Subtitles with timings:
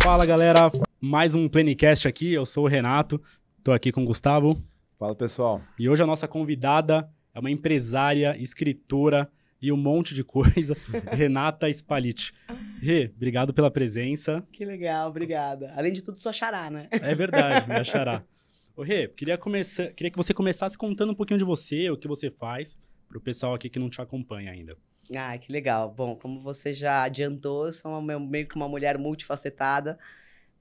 [0.00, 0.68] Fala galera,
[1.00, 2.32] mais um Plenicast aqui.
[2.32, 3.20] Eu sou o Renato,
[3.64, 4.62] tô aqui com o Gustavo.
[4.96, 5.60] Fala pessoal.
[5.76, 9.28] E hoje a nossa convidada é uma empresária, escritora
[9.60, 10.76] e um monte de coisa,
[11.10, 12.32] Renata Spalit.
[12.80, 14.46] Rê, obrigado pela presença.
[14.52, 15.72] Que legal, obrigada.
[15.76, 16.86] Além de tudo, sou xará, né?
[16.92, 18.22] É verdade, me achará.
[18.76, 22.06] Ô Rê, queria, começar, queria que você começasse contando um pouquinho de você, o que
[22.06, 22.78] você faz,
[23.10, 24.78] pro pessoal aqui que não te acompanha ainda.
[25.14, 25.92] Ah, que legal.
[25.92, 29.98] Bom, como você já adiantou, eu sou uma, meio que uma mulher multifacetada,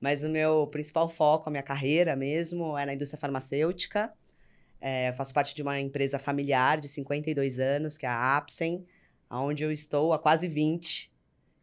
[0.01, 4.11] mas o meu principal foco, a minha carreira mesmo, é na indústria farmacêutica.
[4.81, 8.83] É, eu faço parte de uma empresa familiar de 52 anos, que é a Apsen,
[9.29, 11.13] onde eu estou há quase 20.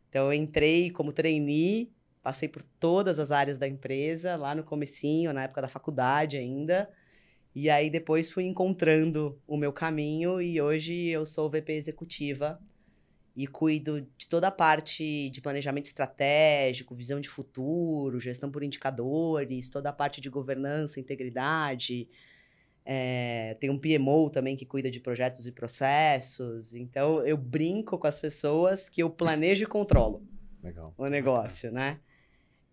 [0.09, 1.91] Então, eu entrei como trainee,
[2.23, 6.89] passei por todas as áreas da empresa, lá no comecinho, na época da faculdade ainda.
[7.59, 12.61] E aí, depois fui encontrando o meu caminho e hoje eu sou VP executiva
[13.35, 19.71] e cuido de toda a parte de planejamento estratégico, visão de futuro, gestão por indicadores,
[19.71, 22.11] toda a parte de governança, integridade.
[22.85, 26.75] É, tem um PMO também que cuida de projetos e processos.
[26.75, 30.23] Então, eu brinco com as pessoas que eu planejo e controlo
[30.63, 30.93] Legal.
[30.99, 32.01] o negócio, né?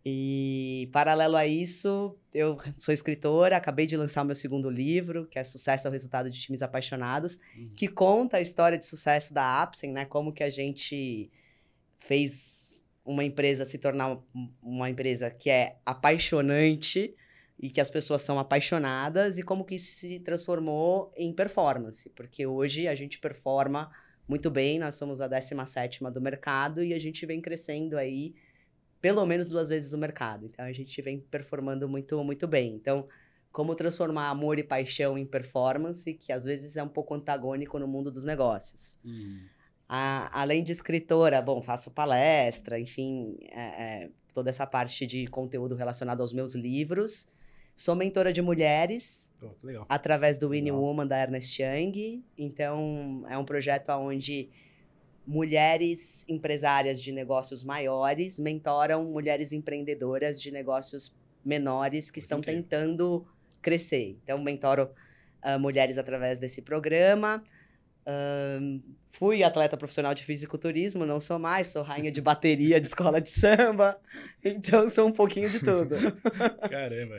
[0.06, 5.40] E, paralelo a isso, eu sou escritora, acabei de lançar o meu segundo livro, que
[5.40, 7.70] é Sucesso ao Resultado de Times Apaixonados, Uhum.
[7.76, 10.04] que conta a história de sucesso da Apsen, né?
[10.06, 11.32] Como que a gente
[12.00, 17.16] fez uma empresa se tornar um- uma empresa que é apaixonante
[17.58, 22.46] e que as pessoas são apaixonadas e como que isso se transformou em performance, porque
[22.46, 23.90] hoje a gente performa
[24.28, 28.34] muito bem, nós somos a 17ª do mercado e a gente vem crescendo aí
[29.04, 30.46] pelo menos duas vezes no mercado.
[30.46, 32.74] Então a gente vem performando muito muito bem.
[32.74, 33.06] Então,
[33.52, 37.86] como transformar amor e paixão em performance, que às vezes é um pouco antagônico no
[37.86, 38.98] mundo dos negócios.
[39.04, 39.42] Uhum.
[39.90, 43.62] A- além de escritora, bom, faço palestra, enfim, é,
[44.06, 47.28] é, toda essa parte de conteúdo relacionado aos meus livros.
[47.76, 49.30] Sou mentora de mulheres
[49.62, 49.86] legal.
[49.90, 50.72] através do Winnie.
[50.72, 52.24] Woman da Ernest Young.
[52.38, 54.50] Então, é um projeto onde
[55.26, 63.26] mulheres empresárias de negócios maiores mentoram mulheres empreendedoras de negócios menores que estão tentando
[63.62, 64.18] crescer.
[64.24, 64.90] Então, mentoro
[65.42, 67.44] ah, mulheres através desse programa.
[68.06, 73.22] Ahn, fui atleta profissional de fisiculturismo, não sou mais, sou rainha de bateria de escola
[73.22, 74.00] de samba.
[74.44, 75.96] Então, sou um pouquinho de tudo.
[76.70, 77.16] Caramba,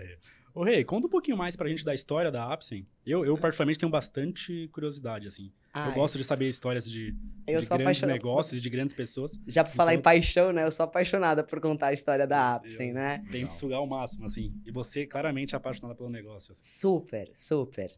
[0.55, 2.87] Ô Rê, conta um pouquinho mais pra gente da história da Apsen.
[3.05, 5.51] Eu, eu particularmente, tenho bastante curiosidade, assim.
[5.75, 8.13] Eu gosto de saber histórias de, de grandes apaixonada.
[8.13, 9.37] negócios, de grandes pessoas.
[9.49, 10.63] Já por falar Então- em paixão, né?
[10.65, 13.25] Eu sou apaixonada por contar a história da Apsen, Eu né?
[13.33, 14.55] Tento sugar ao máximo, assim.
[14.65, 16.53] E você, claramente, é apaixonada pelo negócio.
[16.53, 16.63] assim.
[16.63, 17.91] Super, super.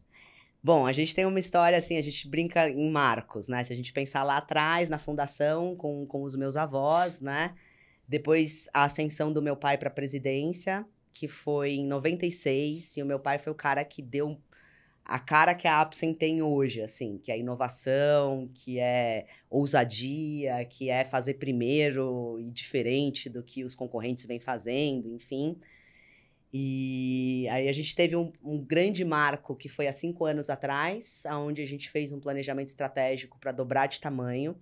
[0.63, 3.63] Bom, a gente tem uma história assim, a gente brinca em marcos, né?
[3.63, 7.53] Se a gente pensar lá atrás, na fundação, com, com os meus avós, né?
[8.07, 10.83] Depois a ascensão do meu pai para a presidência,
[11.17, 14.39] que foi em 96, e o meu pai foi o cara que deu
[15.03, 20.89] a cara que a Apsen tem hoje, assim, que é inovação, que é ousadia, que
[20.89, 25.57] é fazer primeiro e diferente do que os concorrentes vêm fazendo, enfim.
[26.53, 31.23] E aí a gente teve um, um grande marco que foi há cinco anos atrás,
[31.31, 34.55] onde a gente fez um planejamento estratégico para dobrar de tamanho.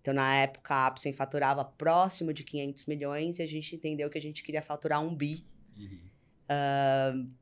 [0.00, 4.16] Então, na época, a Apsen faturava próximo de 500 milhões e a gente entendeu que
[4.16, 5.44] a gente queria faturar um bi,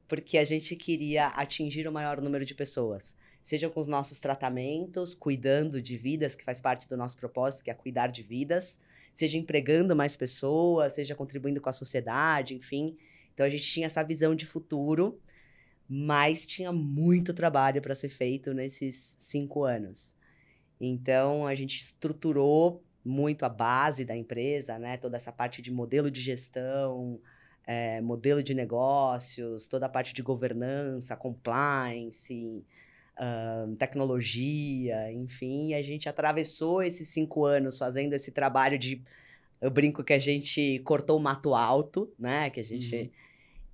[0.06, 3.16] porque a gente queria atingir o maior número de pessoas.
[3.42, 7.70] Seja com os nossos tratamentos, cuidando de vidas, que faz parte do nosso propósito, que
[7.70, 8.78] é cuidar de vidas,
[9.14, 12.96] seja empregando mais pessoas, seja contribuindo com a sociedade, enfim.
[13.32, 15.18] Então a gente tinha essa visão de futuro,
[15.88, 20.14] mas tinha muito trabalho para ser feito nesses cinco anos.
[20.80, 24.96] Então a gente estruturou muito a base da empresa, né?
[24.98, 27.18] Toda essa parte de modelo de gestão,
[27.68, 32.64] eh, modelo de negócios, toda a parte de governança, compliance,
[33.14, 35.74] ahn, tecnologia, enfim.
[35.74, 39.04] A gente atravessou esses cinco anos fazendo esse trabalho de
[39.60, 42.48] eu brinco que a gente cortou o mato alto, né?
[42.48, 42.96] Que a gente.
[42.96, 43.10] Uhum.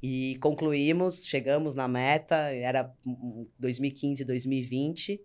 [0.02, 5.20] E concluímos, chegamos na meta, era hum, 2015, 2020.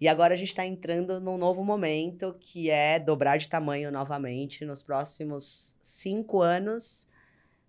[0.00, 4.64] E agora a gente está entrando num novo momento que é dobrar de tamanho novamente
[4.64, 7.08] nos próximos cinco anos.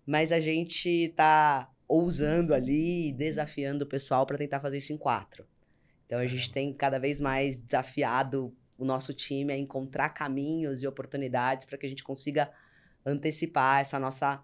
[0.06, 5.46] Mas a gente está ousando ali, desafiando o pessoal para tentar fazer isso em quatro.
[6.06, 10.86] Então a gente tem cada vez mais desafiado o nosso time a encontrar caminhos e
[10.86, 12.50] oportunidades para que a gente consiga
[13.04, 14.42] antecipar essa nossa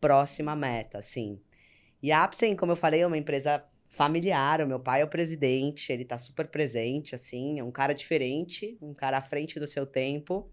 [0.00, 1.40] próxima meta, assim.
[2.02, 4.60] E a Apsen, como eu falei, é uma empresa familiar.
[4.60, 8.76] O meu pai é o presidente, ele tá super presente, assim, é um cara diferente,
[8.80, 10.50] um cara à frente do seu tempo,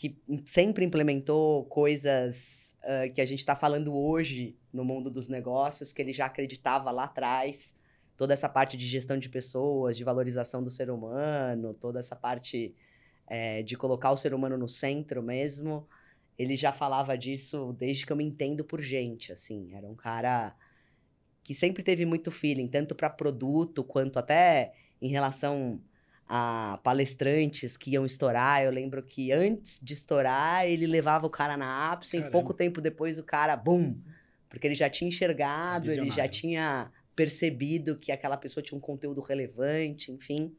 [0.00, 0.16] que
[0.46, 6.00] sempre implementou coisas uh, que a gente está falando hoje no mundo dos negócios, que
[6.00, 7.76] ele já acreditava lá atrás.
[8.16, 12.74] Toda essa parte de gestão de pessoas, de valorização do ser humano, toda essa parte
[13.26, 15.86] é, de colocar o ser humano no centro mesmo.
[16.38, 19.74] Ele já falava disso desde que eu me entendo por gente, assim.
[19.74, 20.56] Era um cara
[21.44, 25.78] que sempre teve muito feeling, tanto para produto quanto até em relação
[26.32, 28.62] a palestrantes que iam estourar.
[28.62, 32.80] Eu lembro que antes de estourar, ele levava o cara na ápice e pouco tempo
[32.80, 33.98] depois o cara, bum!
[34.48, 39.20] Porque ele já tinha enxergado, ele já tinha percebido que aquela pessoa tinha um conteúdo
[39.20, 40.54] relevante, enfim.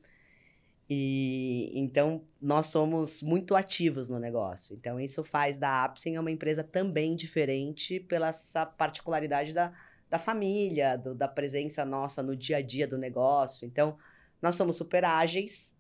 [0.90, 4.76] E então nós somos muito ativos no negócio.
[4.76, 9.72] Então isso faz da Apsen uma empresa também diferente pela essa particularidade da,
[10.10, 13.66] da família, do, da presença nossa no dia a dia do negócio.
[13.66, 13.98] Então,
[14.42, 15.76] nós somos super ágeis,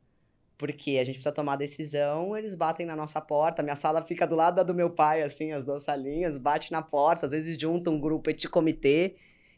[0.57, 3.63] porque a gente precisa tomar decisão, eles batem na nossa porta.
[3.63, 6.81] Minha sala fica do lado da do meu pai, assim, as duas salinhas, bate na
[6.81, 9.15] porta, às vezes junta um grupo de comitê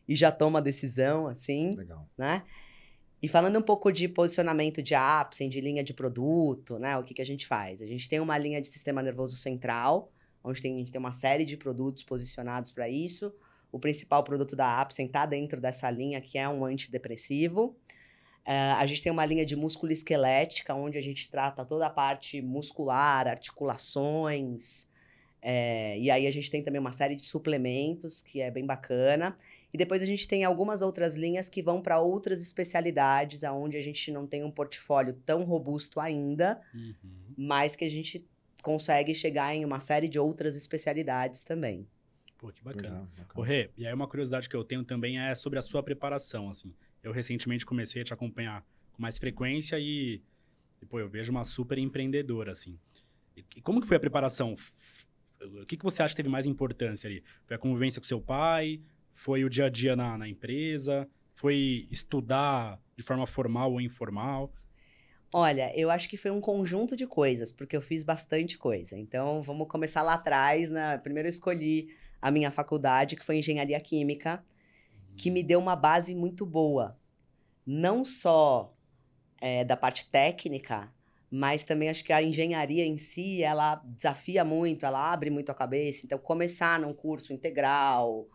[0.08, 1.72] e já toma a decisão, assim.
[1.76, 2.08] Legal.
[2.18, 2.44] Né?
[3.22, 6.98] E falando um pouco de posicionamento de apps, de linha de produto, né?
[6.98, 7.82] O que, que a gente faz?
[7.82, 10.12] A gente tem uma linha de sistema nervoso central,
[10.44, 13.34] onde tem, a gente tem uma série de produtos posicionados para isso.
[13.72, 17.78] O principal produto da Apsen está dentro dessa linha, que é um antidepressivo.
[18.46, 21.90] Uh, a gente tem uma linha de músculo esquelética, onde a gente trata toda a
[21.90, 24.88] parte muscular, articulações.
[25.42, 29.38] É, e aí a gente tem também uma série de suplementos, que é bem bacana.
[29.74, 33.82] E depois a gente tem algumas outras linhas que vão para outras especialidades, aonde a
[33.82, 36.94] gente não tem um portfólio tão robusto ainda, uhum.
[37.38, 38.26] mas que a gente
[38.62, 41.88] consegue chegar em uma série de outras especialidades também.
[42.38, 43.10] Pô, que bacana.
[43.18, 46.50] Legal, Rê, e aí uma curiosidade que eu tenho também é sobre a sua preparação,
[46.50, 46.74] assim.
[47.04, 50.22] Eu recentemente comecei a te acompanhar com mais frequência e,
[50.82, 52.80] e pô, eu vejo uma super empreendedora, assim.
[53.36, 54.56] E, e como que foi a preparação?
[55.42, 57.24] O que, que você acha que teve mais importância ali?
[57.46, 58.82] Foi a convivência com seu pai?
[59.12, 61.08] Foi o dia a dia na, na empresa?
[61.34, 64.54] Foi estudar de forma formal ou informal?
[65.36, 68.98] Olha, eu acho que foi um conjunto de coisas, porque eu fiz bastante coisa.
[68.98, 70.70] Então, vamos começar lá atrás.
[70.70, 70.98] Né?
[71.00, 71.90] Primeiro eu escolhi
[72.22, 74.44] a minha faculdade, que foi engenharia química,
[75.18, 76.98] que me deu uma base muito boa.
[77.66, 78.76] Não só
[79.40, 80.92] é, da parte técnica,
[81.30, 85.56] mas também acho que a engenharia em si, ela desafia muito, ela abre muito a
[85.56, 86.06] cabeça.
[86.06, 88.28] Então, começar num curso integral,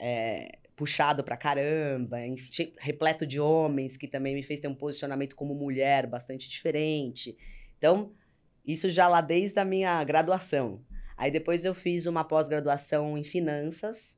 [0.00, 5.34] é, puxado pra caramba, enfim, repleto de homens, que também me fez ter um posicionamento
[5.34, 7.36] como mulher bastante diferente.
[7.76, 8.12] Então,
[8.64, 10.84] isso já lá desde a minha graduação.
[11.16, 14.17] Aí depois eu fiz uma pós-graduação em finanças.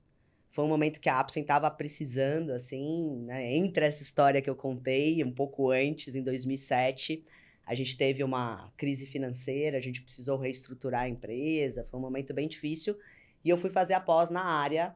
[0.50, 3.54] Foi um momento que a Apsen estava precisando, assim, né?
[3.56, 7.24] Entre essa história que eu contei, um pouco antes, em 2007,
[7.64, 12.34] a gente teve uma crise financeira, a gente precisou reestruturar a empresa, foi um momento
[12.34, 12.98] bem difícil.
[13.44, 14.94] E eu fui fazer a pós na área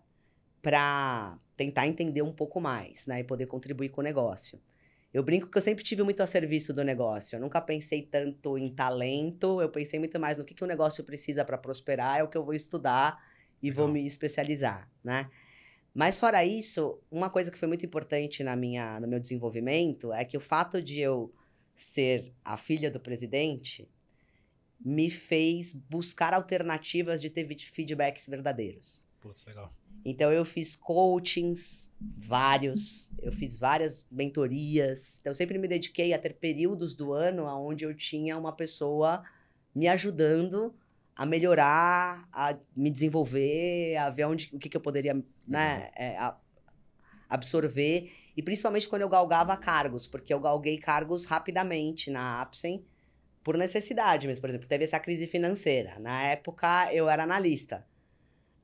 [0.60, 3.20] para tentar entender um pouco mais, né?
[3.20, 4.60] E poder contribuir com o negócio.
[5.12, 7.36] Eu brinco que eu sempre tive muito a serviço do negócio.
[7.36, 11.04] Eu nunca pensei tanto em talento, eu pensei muito mais no que, que o negócio
[11.04, 13.22] precisa para prosperar, é o que eu vou estudar
[13.62, 13.84] e Legal.
[13.84, 15.30] vou me especializar, né?
[15.94, 20.25] Mas fora isso, uma coisa que foi muito importante na minha, no meu desenvolvimento é
[20.25, 21.32] que o fato de eu
[21.73, 23.88] ser a filha do presidente
[24.85, 29.07] me fez buscar alternativas de ter feedbacks verdadeiros.
[29.21, 29.73] Putz, legal.
[30.04, 35.18] Então eu fiz coachings, vários, eu fiz várias mentorias.
[35.21, 39.25] Então eu sempre me dediquei a ter períodos do ano onde eu tinha uma pessoa
[39.75, 40.75] me ajudando
[41.16, 46.16] a melhorar, a me desenvolver, a ver onde, o que, que eu poderia né, é,
[47.28, 48.12] absorver.
[48.36, 52.84] E principalmente quando eu galgava cargos, porque eu galguei cargos rapidamente na Apsen
[53.42, 54.40] por necessidade mesmo.
[54.40, 55.98] Por exemplo, teve essa crise financeira.
[56.00, 57.86] Na época eu era analista.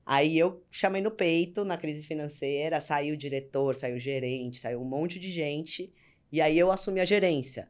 [0.04, 4.80] Aí eu chamei no peito na crise financeira, saiu o diretor, saiu o gerente, saiu
[4.80, 5.92] um monte de gente,
[6.32, 7.68] e aí eu assumi a gerência.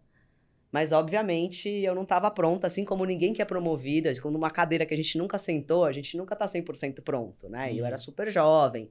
[0.72, 4.86] Mas, obviamente, eu não estava pronta, assim como ninguém que é promovida, quando uma cadeira
[4.86, 7.66] que a gente nunca sentou, a gente nunca está 100% pronto, né?
[7.66, 7.74] Uhum.
[7.74, 8.02] E eu era uhum.
[8.02, 8.88] super jovem.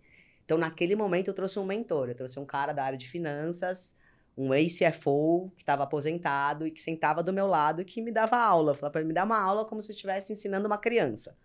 [0.49, 3.95] Então, naquele momento, eu trouxe um mentor, eu trouxe um cara da área de finanças,
[4.35, 8.35] um ex-CFO que estava aposentado e que sentava do meu lado e que me dava
[8.35, 8.73] aula.
[8.73, 11.37] Falava para ele me dar uma aula como se eu estivesse ensinando uma criança.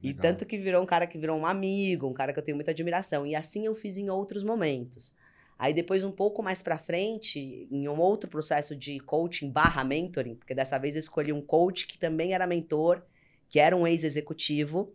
[0.00, 2.56] E tanto que virou um cara que virou um amigo, um cara que eu tenho
[2.56, 3.26] muita admiração.
[3.26, 5.12] E assim eu fiz em outros momentos.
[5.58, 10.36] Aí depois, um pouco mais pra frente, em um outro processo de coaching barra mentoring,
[10.36, 13.02] porque dessa vez eu escolhi um coach que também era mentor,
[13.48, 14.94] que era um ex-executivo.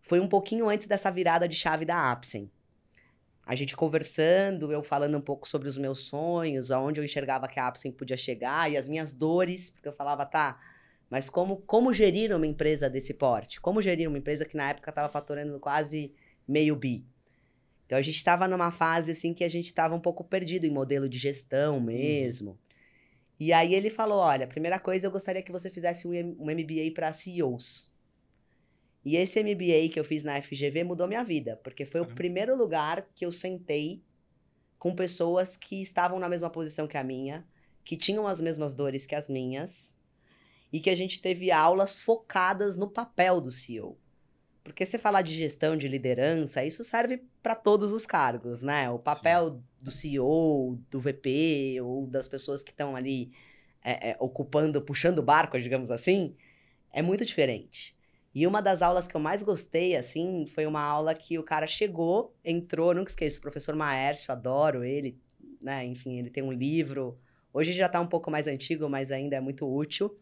[0.00, 2.50] Foi um pouquinho antes dessa virada de chave da Apsen.
[3.44, 7.58] a gente conversando, eu falando um pouco sobre os meus sonhos, aonde eu enxergava que
[7.58, 10.60] a Apsen podia chegar e as minhas dores, porque eu falava, tá,
[11.10, 13.60] mas como, como gerir uma empresa desse porte?
[13.60, 16.12] Como gerir uma empresa que na época estava faturando quase
[16.46, 17.06] meio bi?
[17.86, 20.70] Então a gente estava numa fase assim que a gente estava um pouco perdido em
[20.70, 21.84] modelo de gestão uhum.
[21.84, 22.50] mesmo.
[22.50, 22.58] Uhum.
[23.40, 27.12] E aí ele falou: olha, primeira coisa, eu gostaria que você fizesse um MBA para
[27.14, 27.87] CEOs.
[29.04, 32.12] E esse MBA que eu fiz na FGV mudou minha vida, porque foi Caramba.
[32.12, 34.02] o primeiro lugar que eu sentei
[34.78, 37.46] com pessoas que estavam na mesma posição que a minha,
[37.84, 39.96] que tinham as mesmas dores que as minhas,
[40.72, 43.98] e que a gente teve aulas focadas no papel do CEO.
[44.62, 48.90] Porque você falar de gestão, de liderança, isso serve para todos os cargos, né?
[48.90, 49.62] O papel Sim.
[49.80, 53.32] do CEO, do VP, ou das pessoas que estão ali
[53.82, 56.36] é, é, ocupando, puxando o barco, digamos assim,
[56.92, 57.96] é muito diferente.
[58.38, 61.66] E uma das aulas que eu mais gostei, assim, foi uma aula que o cara
[61.66, 65.20] chegou, entrou, nunca esqueço, o professor Maércio, adoro ele,
[65.60, 65.84] né?
[65.84, 67.18] Enfim, ele tem um livro.
[67.52, 70.16] Hoje já está um pouco mais antigo, mas ainda é muito útil.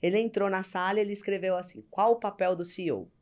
[0.00, 3.12] Ele entrou na sala e ele escreveu assim: qual o papel do CEO?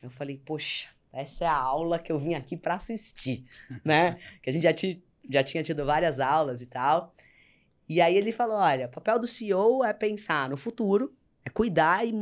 [0.00, 3.42] Eu falei, poxa, essa é a aula que eu vim aqui para assistir,
[3.84, 4.20] né?
[4.40, 7.12] que a gente já, ti, já tinha tido várias aulas e tal.
[7.88, 11.12] E aí ele falou: olha, o papel do CEO é pensar no futuro,
[11.44, 12.12] é cuidar e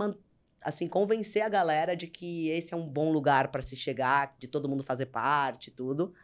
[0.62, 4.47] assim convencer a galera de que esse é um bom lugar para se chegar, de
[4.47, 6.14] todo mundo fazer parte, tudo.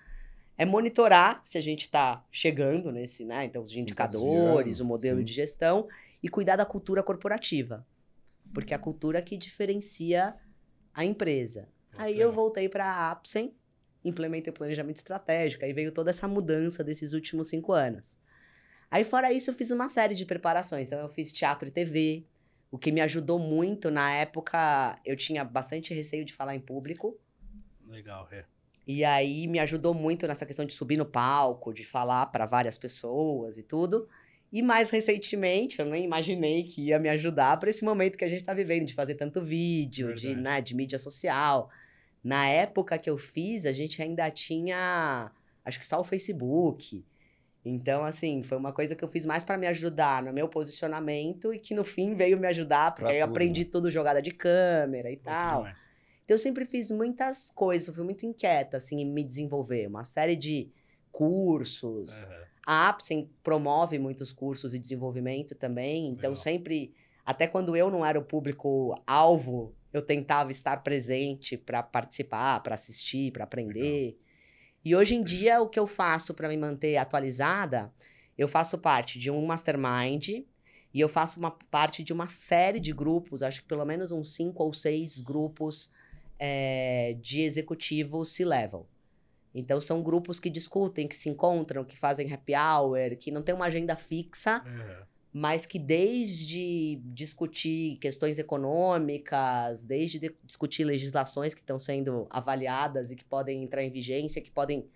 [0.59, 3.45] É monitorar se a gente está chegando nesse, né?
[3.45, 5.25] Então, os indicadores, o modelo sim.
[5.25, 5.87] de gestão
[6.23, 7.87] e cuidar da cultura corporativa.
[8.55, 10.35] Porque é a cultura que diferencia
[10.95, 11.69] a empresa.
[11.99, 13.55] Aí eu voltei para a Apsen,
[14.05, 18.19] implementei o planejamento estratégico, aí veio toda essa mudança desses últimos cinco anos.
[18.91, 20.89] Aí, fora isso, eu fiz uma série de preparações.
[20.89, 22.25] Então, eu fiz teatro e TV,
[22.71, 23.91] o que me ajudou muito.
[23.91, 27.19] Na época, eu tinha bastante receio de falar em público.
[27.87, 28.45] Legal, é.
[28.87, 32.79] E aí, me ajudou muito nessa questão de subir no palco, de falar para várias
[32.79, 34.09] pessoas e tudo.
[34.53, 38.29] E mais recentemente, eu nem imaginei que ia me ajudar para esse momento que a
[38.29, 41.69] gente está vivendo, de fazer tanto vídeo, de, né, de mídia social.
[42.23, 45.31] Na época que eu fiz, a gente ainda tinha,
[45.65, 47.05] acho que só o Facebook.
[47.69, 51.53] Então, assim, foi uma coisa que eu fiz mais para me ajudar no meu posicionamento
[51.53, 53.71] e que no fim veio me ajudar, porque pra aí eu aprendi né?
[53.73, 55.67] tudo jogada de câmera e tal.
[56.25, 59.89] Então, eu sempre fiz muitas coisas, eu fui muito inquieta, assim, em me desenvolver.
[59.89, 60.71] Uma série de
[61.11, 62.23] cursos.
[62.23, 62.31] Uhum.
[62.65, 66.37] A Apsen promove muitos cursos de desenvolvimento também, então Legal.
[66.37, 66.95] sempre,
[67.25, 73.33] até quando eu não era o público-alvo, eu tentava estar presente para participar, para assistir,
[73.33, 74.05] para aprender.
[74.05, 74.26] Legal.
[74.87, 77.93] E hoje em dia, o que eu faço para me manter atualizada,
[78.39, 80.47] eu faço parte de um mastermind e
[80.95, 84.63] eu faço uma parte de uma série de grupos, acho que pelo menos uns cinco
[84.63, 85.91] ou seis grupos
[86.39, 88.87] é, de executivos C-level.
[89.53, 93.57] Então, são grupos que discutem, que se encontram, que fazem happy hour, que não tem
[93.57, 95.05] uma agenda fixa, uhum.
[95.39, 103.17] Mas que desde discutir questões econômicas, desde de discutir legislações que estão sendo avaliadas e
[103.17, 104.89] que podem entrar em vigência, que podem,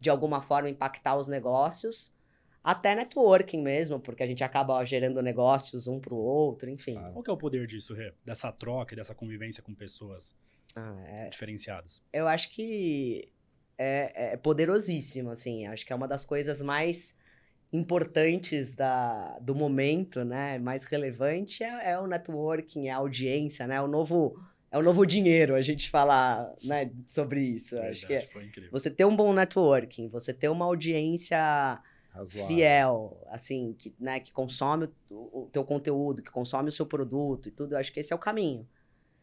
[0.00, 2.12] de alguma forma, impactar os negócios,
[2.60, 6.94] até networking mesmo, porque a gente acaba gerando negócios um para o outro, enfim.
[7.12, 8.12] Qual que é o poder disso, Rê?
[8.24, 10.34] Dessa troca, dessa convivência com pessoas
[10.74, 11.28] ah, é...
[11.28, 12.02] diferenciadas?
[12.12, 13.30] Eu acho que
[13.78, 15.68] é, é poderosíssimo, assim.
[15.68, 17.14] Acho que é uma das coisas mais
[17.74, 20.58] importantes da, do momento, né?
[20.60, 23.80] Mais relevante é, é o networking, é a audiência, né?
[23.80, 24.40] O novo
[24.70, 27.74] é o novo dinheiro a gente falar né, sobre isso.
[27.74, 28.28] Verdade, Acho que é,
[28.70, 32.46] você ter um bom networking, você ter uma audiência Razoável.
[32.46, 37.48] fiel, assim, que, né, que consome o, o teu conteúdo, que consome o seu produto
[37.48, 38.66] e tudo, acho que esse é o caminho.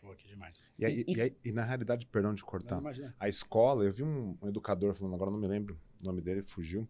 [0.01, 0.63] Pô, que demais.
[0.79, 2.81] E, e, e, e, na realidade, perdão de cortar,
[3.19, 6.43] a escola, eu vi um, um, educador falando, agora não me lembro o nome dele,
[6.43, 6.87] fugiu,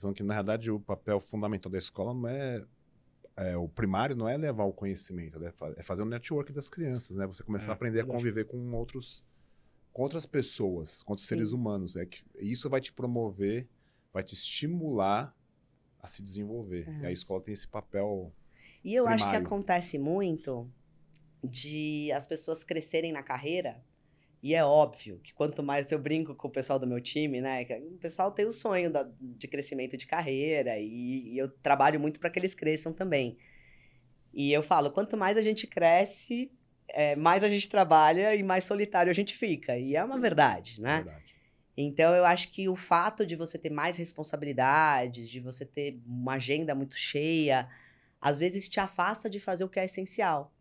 [0.00, 2.64] falando que na realidade o papel fundamental da escola não é,
[3.36, 5.52] é o primário não é levar o conhecimento, né?
[5.76, 7.26] é fazer o network das crianças, né?
[7.26, 9.24] Você começar é, a aprender a conviver com outros
[9.92, 11.34] com outras pessoas, com outros Sim.
[11.34, 13.68] seres humanos, é que isso vai te promover,
[14.12, 15.36] vai te estimular
[16.00, 16.88] a se desenvolver.
[17.00, 18.32] E a escola tem esse papel
[18.82, 19.24] E eu primário.
[19.24, 20.68] acho que acontece muito
[21.44, 23.82] de as pessoas crescerem na carreira.
[24.42, 27.62] E é óbvio que quanto mais eu brinco com o pessoal do meu time, né?
[27.92, 32.18] O pessoal tem o sonho da, de crescimento de carreira e, e eu trabalho muito
[32.18, 33.38] para que eles cresçam também.
[34.34, 36.50] E eu falo, quanto mais a gente cresce,
[36.88, 39.78] é, mais a gente trabalha e mais solitário a gente fica.
[39.78, 40.96] E é uma verdade, né?
[40.96, 41.36] Verdade.
[41.76, 46.34] Então eu acho que o fato de você ter mais responsabilidades, de você ter uma
[46.34, 47.68] agenda muito cheia,
[48.20, 50.52] às vezes te afasta de fazer o que é essencial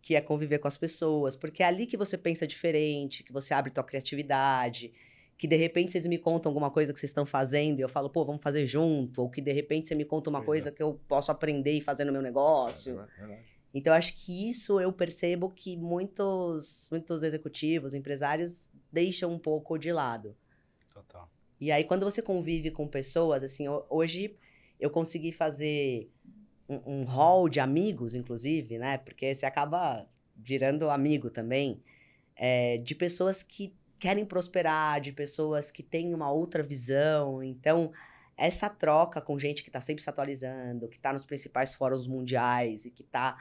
[0.00, 3.52] que é conviver com as pessoas, porque é ali que você pensa diferente, que você
[3.52, 4.92] abre tua criatividade,
[5.36, 8.10] que de repente vocês me contam alguma coisa que vocês estão fazendo e eu falo,
[8.10, 10.72] pô, vamos fazer junto, ou que de repente você me conta uma pois coisa é.
[10.72, 13.00] que eu posso aprender e fazer no meu negócio.
[13.20, 13.38] É.
[13.72, 19.92] Então, acho que isso eu percebo que muitos, muitos executivos, empresários, deixam um pouco de
[19.92, 20.34] lado.
[20.92, 21.30] Total.
[21.60, 24.36] E aí, quando você convive com pessoas, assim, hoje
[24.80, 26.10] eu consegui fazer
[26.68, 28.98] um, um hall de amigos, inclusive, né?
[28.98, 30.06] Porque você acaba
[30.36, 31.82] virando amigo também,
[32.36, 37.42] é, de pessoas que querem prosperar, de pessoas que têm uma outra visão.
[37.42, 37.92] Então,
[38.36, 42.84] essa troca com gente que está sempre se atualizando, que está nos principais fóruns mundiais
[42.84, 43.36] e que está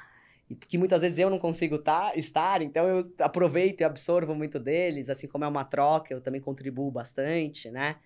[0.56, 5.10] que muitas vezes eu não consigo tá, estar, então eu aproveito e absorvo muito deles,
[5.10, 7.98] assim como é uma troca, eu também contribuo bastante, né?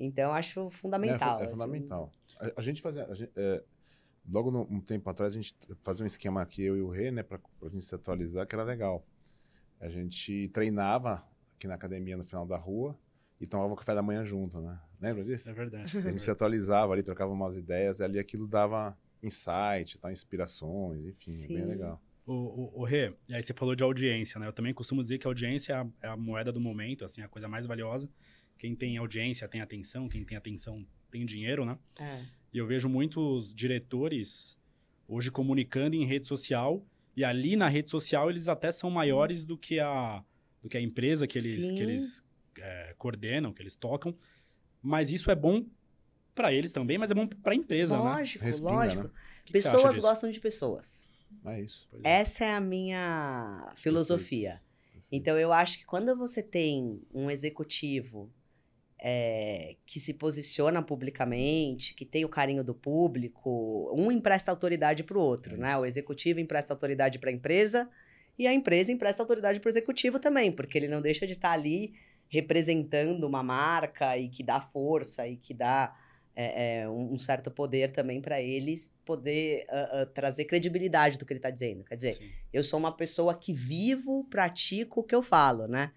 [0.00, 1.38] Então, acho fundamental.
[1.38, 1.52] É, é assim.
[1.52, 2.10] fundamental.
[2.40, 3.06] A, a, gente fazia.
[3.06, 3.62] A gente, é,
[4.30, 7.10] logo no, um tempo atrás, a gente fazia um esquema aqui, eu e o Rê,
[7.10, 9.06] né, para a gente se atualizar, que era legal.
[9.80, 12.98] A gente treinava aqui na academia no final da rua
[13.40, 14.78] e tomava o café da manhã junto, né?
[15.00, 15.48] Lembra disso?
[15.50, 15.96] É verdade.
[15.98, 21.04] A gente se atualizava ali, trocava umas ideias, e ali aquilo dava insight, tá, inspirações,
[21.04, 21.54] enfim, Sim.
[21.54, 22.00] bem legal.
[22.26, 24.48] O, o, o Rê, e aí você falou de audiência, né?
[24.48, 27.22] Eu também costumo dizer que a audiência é a, é a, moeda do momento, assim,
[27.22, 28.10] a coisa mais valiosa.
[28.58, 31.78] Quem tem audiência tem atenção, quem tem atenção tem dinheiro, né?
[32.00, 32.24] É.
[32.56, 34.56] E eu vejo muitos diretores
[35.06, 36.82] hoje comunicando em rede social,
[37.14, 40.24] e ali na rede social eles até são maiores do que a,
[40.62, 42.24] do que a empresa que eles, que eles
[42.58, 44.16] é, coordenam, que eles tocam.
[44.80, 45.66] Mas isso é bom
[46.34, 48.50] para eles também, mas é bom para a empresa, lógico, né?
[48.50, 49.52] Respinga, lógico, lógico.
[49.52, 51.06] Pessoas gostam de pessoas.
[51.44, 51.86] É isso.
[52.02, 52.20] É.
[52.20, 54.62] Essa é a minha filosofia.
[54.80, 55.06] Perfeito.
[55.12, 58.32] Então, eu acho que quando você tem um executivo
[58.98, 65.18] é, que se posiciona publicamente, que tem o carinho do público, um empresta autoridade para
[65.18, 65.76] o outro, né?
[65.76, 67.88] O executivo empresta autoridade para a empresa
[68.38, 71.48] e a empresa empresta autoridade para o executivo também, porque ele não deixa de estar
[71.48, 71.94] tá ali
[72.28, 75.94] representando uma marca e que dá força e que dá
[76.34, 81.32] é, é, um, certo poder também para eles poder uh, uh, trazer credibilidade do que
[81.32, 81.82] ele está dizendo.
[81.84, 82.30] Quer dizer, Sim.
[82.52, 85.92] eu sou uma pessoa que vivo, pratico o que eu falo, né?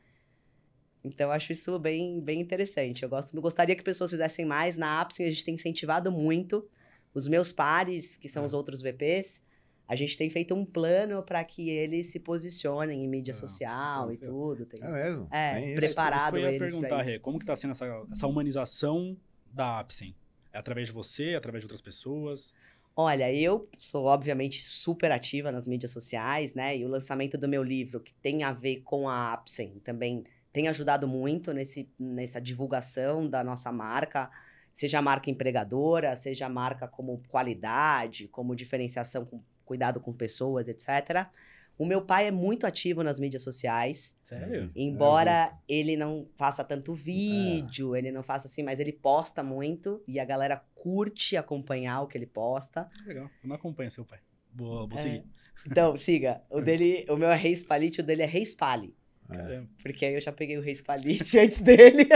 [1.04, 3.04] Então, eu acho isso bem, bem interessante.
[3.04, 4.76] Eu, gosto, eu gostaria que pessoas fizessem mais.
[4.76, 6.68] Na Apsen, a gente tem incentivado muito.
[7.14, 8.46] Os meus pares, que são é.
[8.46, 9.42] os outros VPs,
[9.88, 14.18] a gente tem feito um plano para que eles se posicionem em mídia social e
[14.18, 14.66] tudo.
[14.66, 15.28] Tem, é mesmo?
[15.32, 19.18] É, preparado isso eu ia perguntar, Rê, como que está sendo essa, essa humanização
[19.52, 20.16] da Apsen?
[20.54, 22.54] É através de você, é através de outras pessoas?
[22.96, 26.78] Olha, eu sou obviamente super ativa nas mídias sociais, né?
[26.78, 30.24] E o lançamento do meu livro, que tem a ver com a Apsen, também
[30.60, 34.30] tem ajudado muito nesse, nessa divulgação da nossa marca,
[34.74, 40.68] seja a marca empregadora, seja a marca como qualidade, como diferenciação com cuidado com pessoas,
[40.68, 41.30] etc.
[41.78, 44.18] O meu pai é muito ativo nas mídias sociais.
[44.22, 44.70] Sério?
[44.76, 48.00] Embora é, ele não faça tanto vídeo, é.
[48.00, 52.18] ele não faça assim, mas ele posta muito e a galera curte acompanhar o que
[52.18, 52.90] ele posta.
[53.06, 53.30] Legal.
[53.42, 54.20] Eu não acompanho seu pai.
[54.54, 55.04] Vou, vou é.
[55.04, 55.26] seguir.
[55.66, 56.42] Então, siga.
[56.50, 58.94] O dele, o meu é Reis Palite, o dele é Reis Pali.
[59.32, 59.64] É.
[59.82, 62.08] Porque aí eu já peguei o Reis Palite antes dele.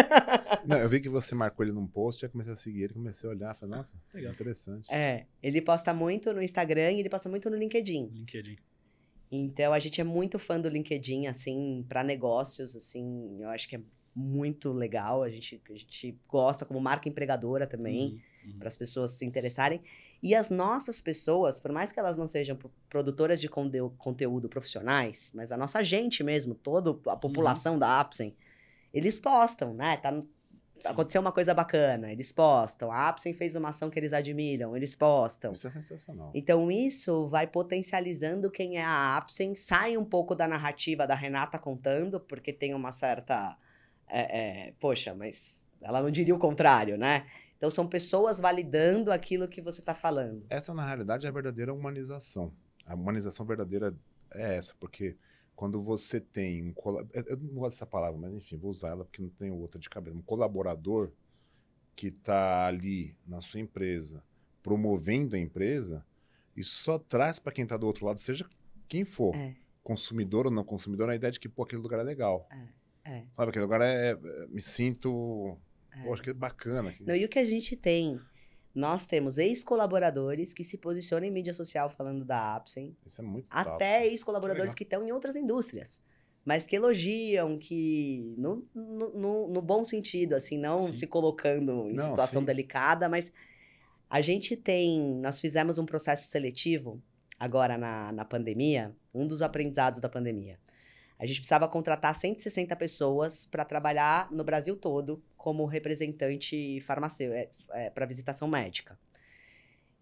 [0.66, 3.30] Não, eu vi que você marcou ele num post, já comecei a seguir ele, comecei
[3.30, 4.92] a olhar, falei, nossa, legal, interessante.
[4.92, 8.10] É, ele posta muito no Instagram e ele posta muito no LinkedIn.
[8.12, 8.58] LinkedIn.
[9.32, 13.76] Então a gente é muito fã do LinkedIn, assim, para negócios, assim, eu acho que
[13.76, 13.82] é
[14.16, 15.24] muito legal.
[15.24, 18.60] A gente, a gente gosta como marca empregadora também, uhum, uhum.
[18.60, 19.82] para as pessoas se interessarem.
[20.24, 22.58] E as nossas pessoas, por mais que elas não sejam
[22.88, 27.20] produtoras de conteúdo profissionais, mas a nossa gente mesmo, toda a uhum.
[27.20, 27.80] população uhum.
[27.80, 28.34] da Apsen,
[28.94, 29.98] eles postam, né?
[29.98, 30.88] Tá, Sim.
[30.88, 32.90] Aconteceu uma coisa bacana, eles postam.
[32.90, 35.52] A Apsen fez uma ação que eles admiram, eles postam.
[35.52, 36.32] Isso é sensacional.
[36.34, 41.60] Então, isso vai potencializando quem é a Apsen, sai um pouco da narrativa da Renata
[41.60, 43.58] contando, porque tem uma certa.
[44.08, 47.26] É, é, poxa, mas ela não diria o contrário, né?
[47.64, 50.46] Então, são pessoas validando aquilo que você está falando.
[50.50, 52.54] Essa, na realidade, é a verdadeira humanização.
[52.86, 53.98] A humanização verdadeira
[54.34, 55.16] é essa, porque
[55.56, 56.74] quando você tem um
[57.14, 59.90] eu não gosto dessa palavra, mas enfim, vou usar ela porque não tenho outra de
[59.90, 60.18] cabeça.
[60.18, 61.14] Um colaborador
[61.96, 64.22] que está ali na sua empresa,
[64.62, 66.06] promovendo a empresa,
[66.58, 68.46] isso só traz para quem está do outro lado, seja
[68.90, 69.56] quem for, é.
[69.82, 72.46] consumidor ou não consumidor, a ideia de que pô, aquele lugar é legal.
[72.52, 72.68] É.
[73.06, 73.24] É.
[73.32, 75.58] Sabe, aquele lugar é, é me sinto,
[75.96, 76.04] é.
[76.04, 76.94] Pô, acho que é bacana.
[77.02, 78.20] Não, e o que a gente tem
[78.74, 82.98] nós temos ex-colaboradores que se posicionam em mídia social falando da Apsen.
[83.06, 86.02] Isso é muito Até ex-colaboradores que estão em outras indústrias.
[86.44, 88.36] Mas que elogiam, que.
[88.38, 90.94] No, no, no, no bom sentido, assim, não sim.
[90.94, 92.46] se colocando em não, situação sim.
[92.46, 93.32] delicada, mas
[94.10, 95.22] a gente tem.
[95.22, 97.02] Nós fizemos um processo seletivo
[97.40, 100.60] agora na, na pandemia, um dos aprendizados da pandemia.
[101.24, 107.86] A gente precisava contratar 160 pessoas para trabalhar no Brasil todo como representante farmacêutico, é,
[107.86, 109.00] é, para visitação médica.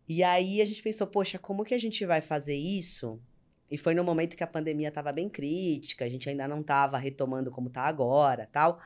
[0.09, 3.21] E aí a gente pensou, poxa, como que a gente vai fazer isso?
[3.69, 6.97] E foi no momento que a pandemia estava bem crítica, a gente ainda não estava
[6.97, 8.81] retomando como está agora, tal.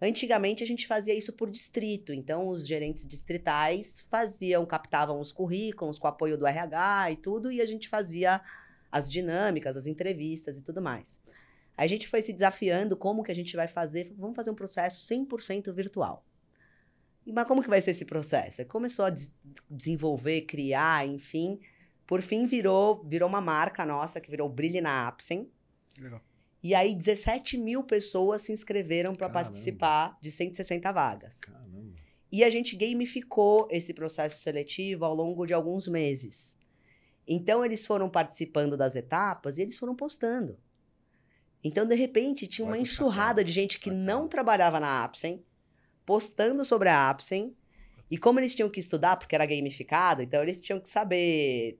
[0.00, 5.98] Antigamente a gente fazia isso por distrito, então os gerentes distritais faziam, captavam os currículos
[5.98, 8.40] com apoio do RH e tudo, e a gente fazia
[8.92, 11.18] as dinâmicas, as entrevistas e tudo mais.
[11.80, 15.02] A gente foi se desafiando como que a gente vai fazer, vamos fazer um processo
[15.14, 16.26] 100% virtual.
[17.26, 18.62] Mas como que vai ser esse processo?
[18.66, 19.32] Começou a des
[19.70, 21.58] desenvolver, criar, enfim.
[22.06, 25.50] Por fim, virou, virou uma marca nossa, que virou Brilhe na Apsen.
[25.98, 26.20] Legal.
[26.62, 31.38] E aí, 17 mil pessoas se inscreveram para participar de 160 vagas.
[31.38, 31.94] Caramba.
[32.30, 36.54] E a gente gamificou esse processo seletivo ao longo de alguns meses.
[37.26, 40.58] Então, eles foram participando das etapas e eles foram postando.
[41.62, 45.44] Então, de repente, tinha uma enxurrada de gente que não trabalhava na Apsen,
[46.06, 47.54] postando sobre a Apsen.
[48.10, 51.78] E como eles tinham que estudar, porque era gamificado, então eles tinham que saber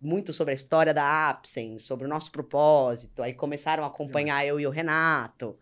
[0.00, 3.22] muito sobre a história da Apsen, sobre o nosso propósito.
[3.22, 5.58] Aí começaram a acompanhar eu e o Renato.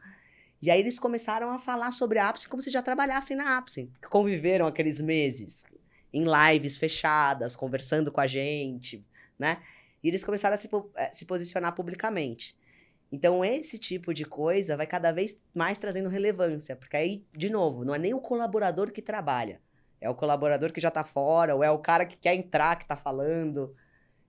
[0.61, 3.91] E aí eles começaram a falar sobre a Apsen como se já trabalhassem na Apsen.
[4.09, 5.65] Conviveram aqueles meses
[6.13, 9.05] em lives fechadas, conversando com a gente,
[9.39, 9.63] né?
[10.03, 12.57] E eles começaram a se, eh, se posicionar publicamente.
[13.11, 17.85] Então, esse tipo de coisa vai cada vez mais trazendo relevância, porque aí, de novo,
[17.85, 19.61] não é nem o colaborador que trabalha,
[20.01, 22.85] é o colaborador que já está fora, ou é o cara que quer entrar, que
[22.85, 23.75] está falando.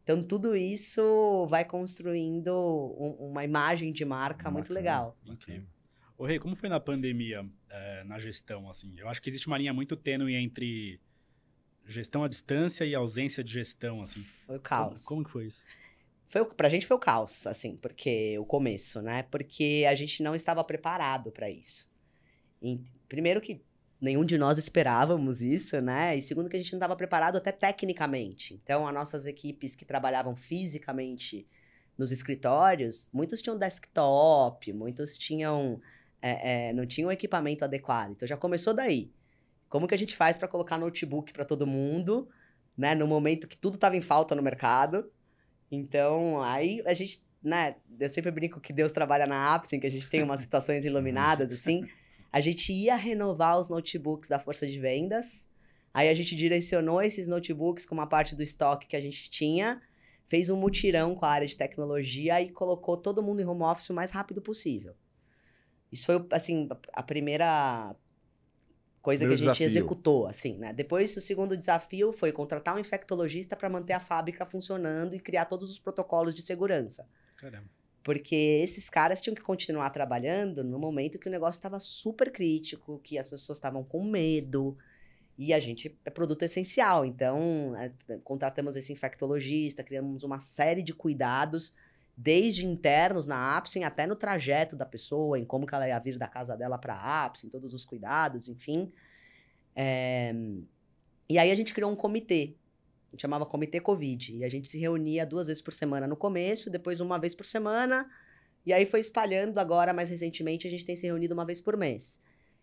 [0.04, 2.54] Então, tudo isso vai construindo
[2.98, 5.18] um, uma imagem de marca muito legal.
[5.26, 5.68] Incrível.
[6.18, 8.94] Ô, Rei, como foi na pandemia, é, na gestão, assim?
[8.98, 11.00] Eu acho que existe uma linha muito tênue entre
[11.86, 14.22] gestão à distância e ausência de gestão, assim.
[14.46, 15.04] Foi o caos.
[15.04, 15.64] Como, como que foi isso?
[16.28, 19.24] Foi, pra gente foi o caos, assim, porque o começo, né?
[19.24, 21.90] Porque a gente não estava preparado para isso.
[22.62, 23.62] E, primeiro que
[24.00, 26.18] nenhum de nós esperávamos isso, né?
[26.18, 28.54] E segundo que a gente não estava preparado até tecnicamente.
[28.54, 31.48] Então, as nossas equipes que trabalhavam fisicamente
[31.98, 35.82] nos escritórios, muitos tinham desktop, muitos tinham
[36.22, 38.12] é, é, não tinham equipamento adequado.
[38.12, 39.12] Então já começou daí.
[39.70, 42.30] Como que a gente faz para colocar notebook para todo mundo,
[42.78, 42.96] né?
[42.96, 45.12] No momento que tudo estava em falta no mercado.
[45.72, 47.76] Então aí a gente, né?
[48.00, 51.52] Eu sempre brinco que Deus trabalha na Apsen, que a gente tem umas situações iluminadas
[51.52, 51.88] assim.
[52.32, 55.48] A gente ia renovar os notebooks da força de vendas.
[55.94, 59.82] Aí a gente direcionou esses notebooks com uma parte do estoque que a gente tinha,
[60.28, 63.90] fez um mutirão com a área de tecnologia e colocou todo mundo em home office
[63.90, 64.94] o mais rápido possível.
[65.92, 67.96] Isso foi, assim, a primeira
[69.08, 69.80] coisa Primeiro que a gente desafio.
[69.80, 70.74] executou, assim, né?
[70.74, 75.46] Depois, o segundo desafio foi contratar um infectologista para manter a fábrica funcionando e criar
[75.46, 77.08] todos os protocolos de segurança.
[77.38, 77.70] Caramba.
[78.04, 83.00] Porque esses caras tinham que continuar trabalhando no momento que o negócio estava super crítico,
[83.02, 84.78] que as pessoas estavam com medo.
[85.38, 87.06] E a gente é produto essencial.
[87.06, 87.94] Então, é,
[88.26, 91.74] contratamos esse infectologista, criamos uma série de cuidados,
[92.18, 96.28] desde internos na Apsen até no trajeto da pessoa, em como ela ia vir da
[96.28, 98.92] casa dela para a Apsen, todos os cuidados, enfim.
[99.76, 100.34] É...
[101.30, 102.58] E aí a gente criou um comitê
[103.08, 104.36] a gente chamava Comitê Covid.
[104.38, 107.46] E a gente se reunia duas vezes por semana no começo, depois uma vez por
[107.46, 108.10] semana.
[108.66, 109.58] E aí foi espalhando.
[109.60, 112.20] Agora, mais recentemente, a gente tem se reunido uma vez por mês.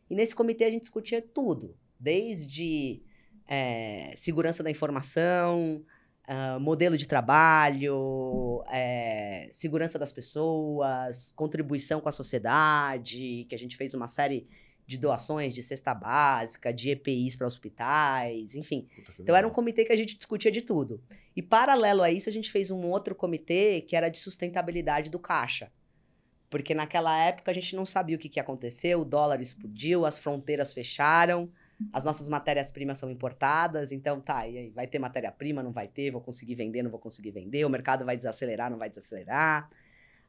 [0.09, 1.77] E nesse comitê a gente discutia tudo.
[1.99, 3.03] Desde
[3.49, 5.85] é, segurança da informação,
[6.29, 13.77] uh, modelo de trabalho, é, segurança das pessoas, contribuição com a sociedade, que a gente
[13.77, 14.49] fez uma série
[14.87, 18.87] de doações de cesta básica, de EPIs para hospitais, enfim.
[19.19, 21.03] Então era um comitê que a gente discutia de tudo.
[21.35, 25.19] E paralelo a isso, a gente fez um outro comitê que era de sustentabilidade do
[25.19, 25.73] caixa.
[26.51, 30.05] Porque naquela época a gente não sabia o que, que ia acontecer, o dólar explodiu,
[30.05, 31.51] as fronteiras fecharam,
[31.93, 36.11] as nossas matérias-primas são importadas, então tá, e aí, vai ter matéria-prima, não vai ter,
[36.11, 39.71] vou conseguir vender, não vou conseguir vender, o mercado vai desacelerar, não vai desacelerar.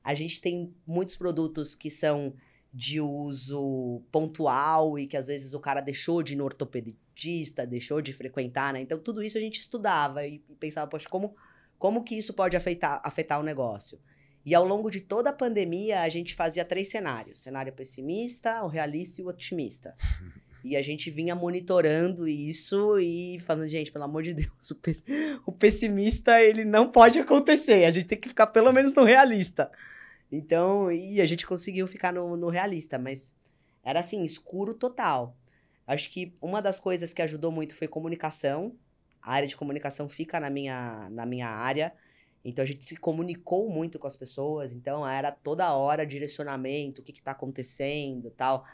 [0.03, 2.33] A gente tem muitos produtos que são
[2.73, 8.01] de uso pontual e que às vezes o cara deixou de ir no ortopedista, deixou
[8.01, 8.81] de frequentar, né?
[8.81, 11.35] Então tudo isso a gente estudava e, pensava, poxa, como,
[11.79, 13.99] como que isso pode afetar, afetar o negócio?
[14.45, 18.67] E ao longo de toda a pandemia, a gente fazia três cenários: cenário pessimista, o
[18.67, 19.95] realista e o otimista.
[20.65, 24.97] E a gente vinha monitorando isso e falando, gente, pelo amor de Deus, o, pe
[25.45, 27.85] o pessimista ele não pode acontecer.
[27.85, 29.71] A gente tem que ficar pelo menos no realista.
[30.31, 33.35] Então, e a gente conseguiu ficar no, no realista, mas
[33.83, 35.37] era assim, escuro total.
[35.85, 38.75] Acho que uma das coisas que ajudou muito foi comunicação.
[39.21, 41.93] A área de comunicação fica na minha, na minha área.
[42.43, 47.03] Então a gente se comunicou muito com as pessoas, então era toda hora direcionamento, o
[47.03, 48.65] que está acontecendo tal.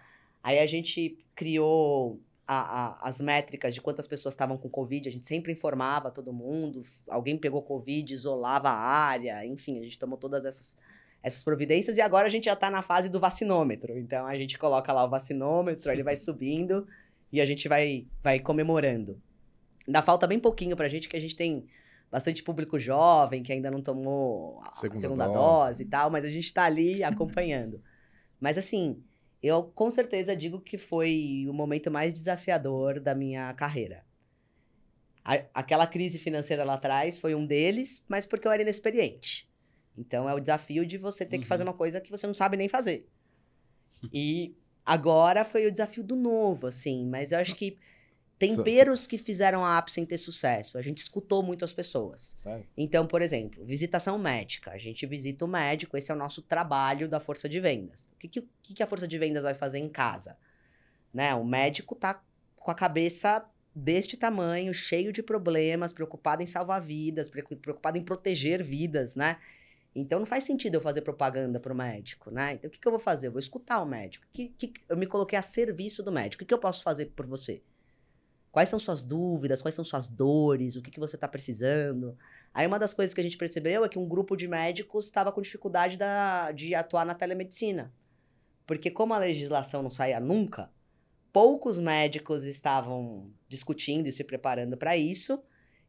[0.44, 5.12] Aí a gente criou a, a, as métricas de quantas pessoas estavam com Covid, a
[5.12, 10.18] gente sempre informava todo mundo, alguém pegou Covid, isolava a área, enfim, a gente tomou
[10.18, 10.78] todas essas,
[11.24, 13.98] essas providências e agora a gente já está na fase do vacinômetro.
[13.98, 16.88] Então a gente coloca lá o vacinômetro, ele vai subindo
[17.32, 19.22] e a gente vai, vai comemorando.
[19.88, 21.66] Ainda falta bem pouquinho para a gente, que a gente tem
[22.12, 25.40] bastante público jovem que ainda não tomou a segunda, segunda dose.
[25.40, 27.82] dose e tal, mas a gente está ali acompanhando.
[28.40, 29.02] mas assim,
[29.42, 34.06] eu com certeza digo que foi o momento mais desafiador da minha carreira.
[35.24, 39.50] A, aquela crise financeira lá atrás foi um deles, mas porque eu era inexperiente.
[39.98, 41.42] Então é o desafio de você ter uhum.
[41.42, 41.70] que fazer uhum.
[41.70, 43.08] uma coisa que você não sabe nem fazer.
[44.12, 47.78] E agora foi o desafio do novo, assim, mas eu acho que
[48.42, 50.78] temperos que fizeram a Apsen ter sucesso.
[50.78, 52.22] A gente escutou muito as pessoas.
[52.22, 52.66] Sério?
[52.76, 54.72] Então, por exemplo, visitação médica.
[54.72, 58.10] A gente visita o médico, esse é o nosso trabalho da força de vendas.
[58.14, 60.38] O que, que, que a força de vendas vai fazer em casa?
[61.14, 61.36] Né?
[61.36, 62.24] O médico tá
[62.56, 68.64] com a cabeça deste tamanho, cheio de problemas, preocupado em salvar vidas, preocupado em proteger
[68.64, 69.38] vidas, né?
[69.94, 72.54] Então não faz sentido eu fazer propaganda para o médico, né?
[72.54, 73.28] Então o que, que eu vou fazer?
[73.28, 74.26] Eu vou escutar o médico.
[74.34, 76.42] Que, que, eu me coloquei a serviço do médico.
[76.42, 77.62] O que, que eu posso fazer por você?
[78.52, 79.62] Quais são suas dúvidas?
[79.62, 80.76] Quais são suas dores?
[80.76, 82.18] O que, que você está precisando?
[82.54, 85.32] Aí uma das coisas que a gente percebeu é que um grupo de médicos estava
[85.32, 87.94] com dificuldade da, de atuar na telemedicina.
[88.68, 90.70] Porque como a legislação não saía nunca,
[91.32, 95.42] poucos médicos estavam discutindo e se preparando para isso,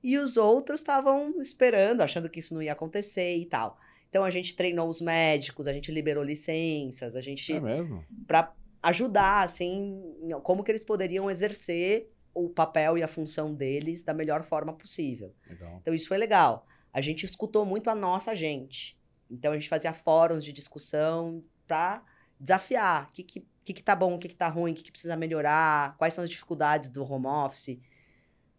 [0.02, 3.78] e os outros estavam esperando, achando que isso não ia acontecer e tal.
[4.08, 7.52] Então a gente treinou os médicos, a gente liberou licenças, a gente.
[7.52, 8.04] É mesmo?
[8.26, 10.02] Para ajudar, assim,
[10.42, 15.34] como que eles poderiam exercer o papel e a função deles da melhor forma possível.
[15.48, 15.78] Legal.
[15.80, 16.66] Então isso foi legal.
[16.92, 18.98] A gente escutou muito a nossa gente.
[19.30, 22.02] Então a gente fazia fóruns de discussão para
[22.38, 24.82] desafiar o que, que, que, que tá bom, o que, que tá ruim, o que,
[24.82, 27.78] que precisa melhorar, quais são as dificuldades do home office.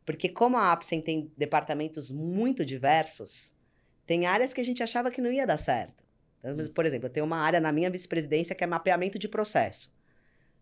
[0.05, 3.53] Porque como a Apsen tem departamentos muito diversos,
[4.05, 6.03] tem áreas que a gente achava que não ia dar certo.
[6.39, 6.73] Então, hum.
[6.73, 9.93] por exemplo, eu tenho uma área na minha vice-presidência que é mapeamento de processo.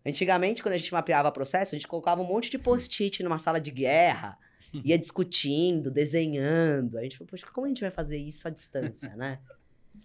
[0.04, 3.60] Antigamente, quando a gente mapeava processo, a gente colocava um monte de post-it numa sala
[3.60, 4.38] de guerra,
[4.84, 6.98] ia discutindo, desenhando.
[6.98, 9.38] A gente falou, poxa, como a gente vai fazer isso à distância, né?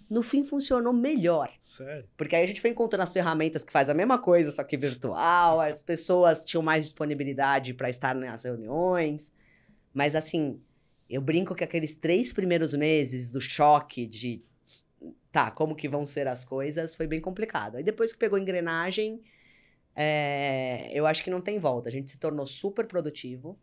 [0.09, 1.51] No fim, funcionou melhor.
[1.61, 2.07] Sério?
[2.15, 4.77] Porque aí a gente foi encontrando as ferramentas que faz a mesma coisa, só que
[4.77, 9.33] virtual, as pessoas tinham mais disponibilidade para estar nas reuniões.
[9.93, 10.61] Mas, assim,
[11.09, 14.43] eu brinco que aqueles três primeiros meses do choque de
[15.31, 17.75] tá, como que vão ser as coisas, foi bem complicado.
[17.77, 19.21] Aí depois que pegou engrenagem,
[19.99, 21.89] é, eu acho que não tem volta.
[21.89, 23.57] A gente se tornou super produtivo.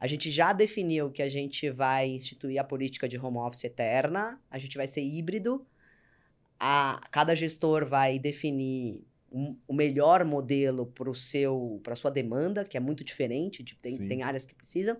[0.00, 4.40] A gente já definiu que a gente vai instituir a política de home office eterna.
[4.50, 5.66] A gente vai ser híbrido.
[6.58, 12.78] A, cada gestor vai definir um, o melhor modelo para seu para sua demanda, que
[12.78, 13.62] é muito diferente.
[13.62, 14.96] De, tem, tem áreas que precisam.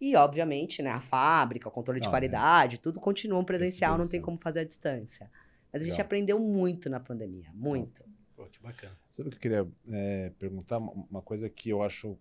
[0.00, 2.78] E, obviamente, né, a fábrica, o controle de ah, qualidade, é.
[2.78, 5.28] tudo continua um presencial, não tem como fazer à distância.
[5.72, 6.06] Mas a gente Legal.
[6.06, 8.04] aprendeu muito na pandemia, muito.
[8.54, 8.96] Que bacana.
[9.10, 10.78] Sabe o que eu queria é, perguntar?
[10.78, 12.16] Uma coisa que eu acho,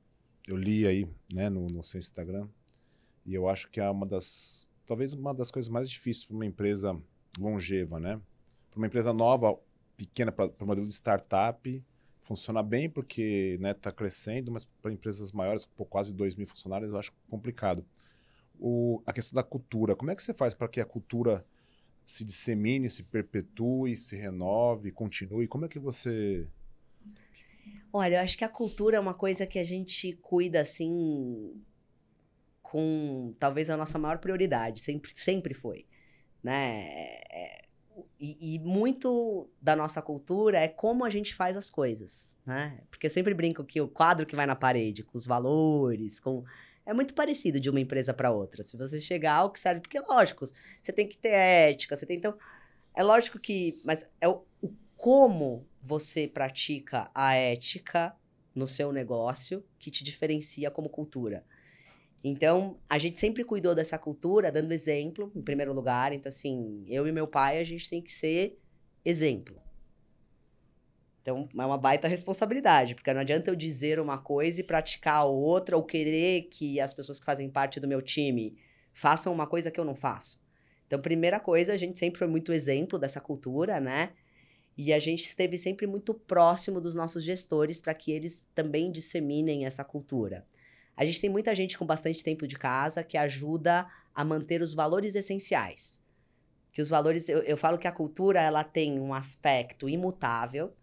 [0.48, 2.48] eu li aí, né, no, no seu Instagram,
[3.26, 6.46] e eu acho que é uma das, talvez uma das coisas mais difíceis para uma
[6.46, 7.00] empresa
[7.40, 8.20] longeva, né?
[8.70, 9.58] Para uma empresa nova,
[9.96, 11.84] pequena, para o modelo de startup,
[12.20, 16.48] funciona bem porque está né, tá crescendo, mas para empresas maiores, com quase 2 mil
[16.48, 17.86] funcionários, eu acho complicado.
[18.60, 21.46] O, a questão da cultura, como é que você faz para que a cultura
[22.06, 25.48] se dissemine, se perpetue, se renove, continue?
[25.48, 26.48] Como é que você.
[27.92, 31.62] Olha, eu acho que a cultura é uma coisa que a gente cuida assim
[32.62, 35.86] com talvez a nossa maior prioridade, sempre, sempre foi.
[36.42, 36.86] Né?
[37.30, 37.66] É,
[38.20, 42.80] e, e, muito da nossa cultura é como a gente faz as coisas, né?
[42.90, 46.44] Porque eu sempre brinco que o quadro que vai na parede, com os valores, com
[46.86, 48.64] é muito parecido de uma empresa para outra.
[48.64, 50.46] Se você chegar ao que serve, porque lógico,
[50.80, 52.38] você tem que ter ética, você tem então
[52.96, 58.16] é lógico que, mas é o, o como você pratica a ética
[58.54, 61.44] no seu negócio que te diferencia como cultura.
[62.24, 66.14] Então, a gente sempre cuidou dessa cultura, dando exemplo, em primeiro lugar.
[66.14, 68.58] Então, assim, eu e meu pai, a gente tem que ser
[69.04, 69.62] exemplo.
[71.24, 75.78] Então, é uma baita responsabilidade, porque não adianta eu dizer uma coisa e praticar outra,
[75.78, 78.58] ou querer que as pessoas que fazem parte do meu time
[78.92, 80.38] façam uma coisa que eu não faço.
[80.86, 84.12] Então, primeira coisa, a gente sempre foi muito exemplo dessa cultura, né?
[84.78, 89.66] E a gente esteve sempre muito próximo dos nossos gestores para que eles também disseminem
[89.66, 90.46] essa cultura.
[90.98, 94.74] A gente tem muita gente com bastante tempo de casa que ajuda a manter os
[94.74, 96.04] valores essenciais.
[96.74, 100.74] que os valores, eu, eu falo que a cultura ela tem um aspecto imutável,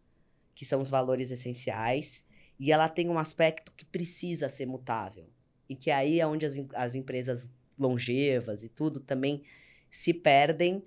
[0.60, 2.22] que são os valores essenciais,
[2.58, 5.26] e ela tem um aspecto que precisa ser mutável.
[5.66, 9.42] E que aí é onde as, as empresas longevas e tudo também
[9.90, 10.84] se perdem.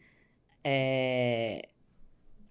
[0.63, 1.69] É...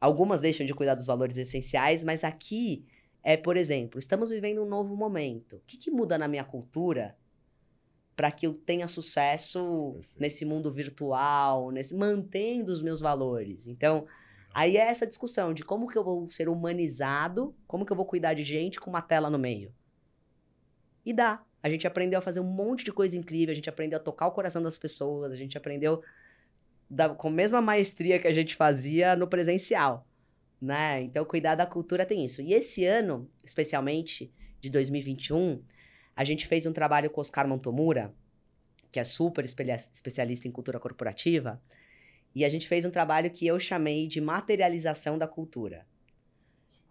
[0.00, 2.84] Algumas deixam de cuidar dos valores essenciais, mas aqui
[3.22, 5.58] é, por exemplo, estamos vivendo um novo momento.
[5.58, 7.16] O que, que muda na minha cultura
[8.16, 10.20] para que eu tenha sucesso Perfeito.
[10.20, 13.68] nesse mundo virtual, nesse mantendo os meus valores.
[13.68, 14.08] Então,
[14.54, 18.06] aí é essa discussão de como que eu vou ser humanizado, como que eu vou
[18.06, 19.74] cuidar de gente com uma tela no meio.
[21.04, 21.44] E dá.
[21.62, 24.26] A gente aprendeu a fazer um monte de coisa incrível, a gente aprendeu a tocar
[24.26, 26.02] o coração das pessoas, a gente aprendeu
[26.90, 30.06] da, com a mesma maestria que a gente fazia no presencial,
[30.60, 31.02] né?
[31.02, 32.42] Então, cuidar da cultura tem isso.
[32.42, 35.62] E esse ano, especialmente de 2021,
[36.14, 38.14] a gente fez um trabalho com Oscar Montomura,
[38.90, 41.60] que é super especialista em cultura corporativa,
[42.34, 45.86] e a gente fez um trabalho que eu chamei de materialização da cultura.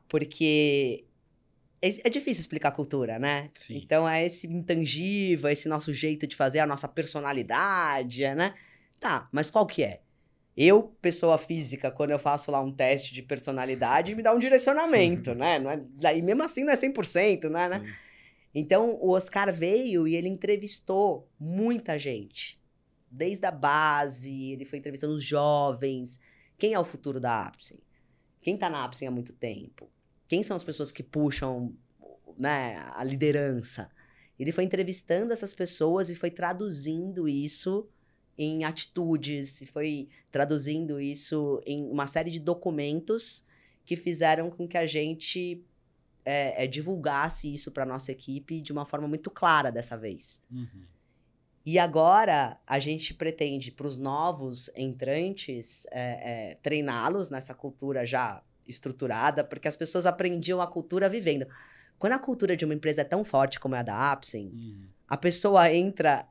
[0.08, 1.06] Porque
[1.82, 3.50] é, é difícil explicar cultura, né?
[3.56, 3.78] Sim.
[3.78, 8.54] Então é esse intangível, esse nosso jeito de fazer, a nossa personalidade, né?
[9.00, 10.02] Tá, mas qual que é?
[10.56, 15.34] Eu, pessoa física, quando eu faço lá um teste de personalidade, me dá um direcionamento,
[15.36, 15.58] né?
[15.58, 17.70] Não é, e mesmo assim não é 100%, né?
[17.70, 17.96] né?
[18.54, 22.61] Então, o Oscar veio e ele entrevistou muita gente.
[23.12, 26.20] Desde a base, ele foi entrevistando os jovens.
[26.58, 27.80] Quem é o futuro da Apsen?
[28.42, 29.90] Quem está na Apsen há muito tempo?
[30.28, 31.76] Quem são as pessoas que puxam
[32.38, 33.92] né, a liderança?
[34.40, 37.88] Ele foi entrevistando essas pessoas e foi traduzindo isso
[38.38, 43.46] em atitudes, e foi traduzindo isso em uma série de documentos
[43.86, 45.64] que fizeram com que a gente
[46.26, 50.42] é, é, divulgasse isso para nossa equipe de uma forma muito clara dessa vez.
[50.50, 50.86] Uhum.
[51.66, 58.42] E agora a gente pretende para os novos entrantes é, é, treiná-los nessa cultura já
[58.68, 61.46] estruturada, porque as pessoas aprendiam a cultura vivendo.
[62.00, 64.88] Quando a cultura de uma empresa é tão forte como é a da Apsen, uhum.
[65.08, 66.28] a pessoa entra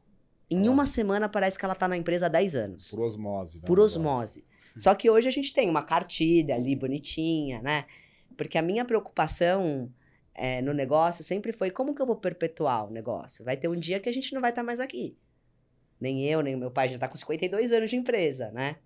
[0.51, 2.91] em uma semana parece que ela está na empresa há 10 anos.
[2.91, 3.61] Por osmose.
[3.61, 4.45] Por osmose.
[4.77, 7.85] Só que hoje a gente tem uma cartilha ali bonitinha, né?
[8.37, 9.93] Porque a minha preocupação
[10.35, 13.45] é, no negócio sempre foi como que eu vou perpetuar o negócio?
[13.45, 15.17] Vai ter um dia que a gente não vai estar tá mais aqui.
[16.01, 18.77] Nem eu, nem meu pai já está com 52 anos de empresa, né?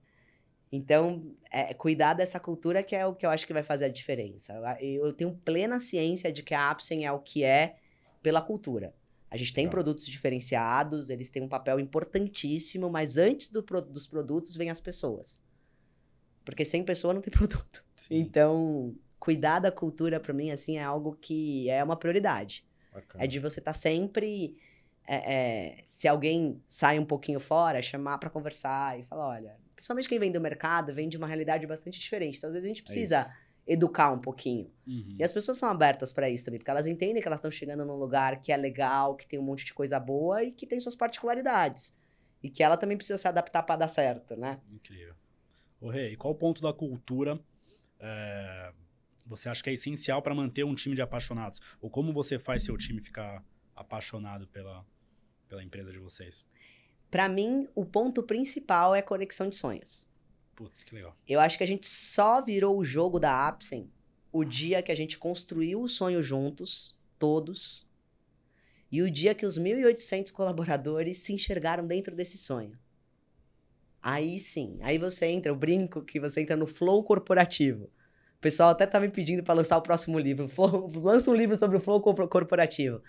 [0.73, 3.89] Então, é, cuidar dessa cultura que é o que eu acho que vai fazer a
[3.89, 4.53] diferença.
[4.81, 7.77] Eu, eu tenho plena ciência de que a Apsen é o que é
[8.21, 8.93] pela cultura.
[9.31, 9.71] A gente tem tá.
[9.71, 15.43] produtos diferenciados, eles têm um papel importantíssimo, mas antes do, dos produtos vem as pessoas.
[16.45, 17.85] Porque sem pessoa não tem produto.
[17.97, 18.17] Sim.
[18.17, 22.63] Então, cuidar da cultura para mim assim é algo que é uma prioridade.
[22.93, 23.25] Bacana.
[23.25, 24.55] É de você estar tá sempre
[25.07, 30.09] é, é, se alguém sai um pouquinho fora, chamar para conversar e falar, olha, principalmente
[30.09, 32.37] quem vem do mercado, vem de uma realidade bastante diferente.
[32.37, 33.21] Então, às vezes a gente é precisa
[33.67, 34.71] é educar um pouquinho.
[34.87, 35.17] Uhum.
[35.19, 37.83] E as pessoas são abertas para isso também, porque elas entendem que elas estão chegando
[37.87, 40.79] num lugar que é legal, que tem um monte de coisa boa e que tem
[40.79, 41.95] suas particularidades.
[42.43, 44.61] E que ela também precisa se adaptar para dar certo, né?
[44.71, 45.15] Incrível.
[45.81, 47.41] Ô, Rei, e qual o ponto da cultura
[47.99, 48.73] é,
[49.25, 51.61] você acha que é essencial para manter um time de apaixonados?
[51.81, 54.87] Ou como você faz seu time ficar apaixonado pela,
[55.49, 56.45] pela empresa de vocês?
[57.11, 60.09] Para mim, o ponto principal é conexão de sonhos.
[60.55, 61.17] Putz, que legal.
[61.27, 63.91] Eu acho que a gente só virou o jogo da Apsen
[64.35, 67.87] o dia que a gente construiu o sonho juntos, todos,
[68.91, 72.77] e o dia que os 1.800 colaboradores se enxergaram dentro desse sonho.
[74.03, 77.89] Aí sim, aí você entra, eu brinco que você entra no flow corporativo
[78.45, 80.51] pessoal até tá me pedindo para lançar o próximo livro.
[81.01, 83.01] Lança um livro sobre o flow corporativo.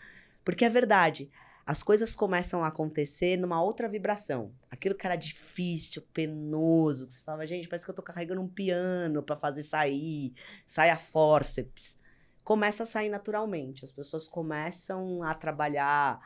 [0.45, 1.29] Porque é verdade.
[1.65, 4.53] As coisas começam a acontecer numa outra vibração.
[4.71, 8.47] Aquilo que era difícil, penoso, que você falava, gente, parece que eu tô carregando um
[8.47, 10.33] piano para fazer sair,
[10.65, 11.97] sai a forceps.
[12.41, 13.83] Começa a sair naturalmente.
[13.83, 16.21] As pessoas começam a trabalhar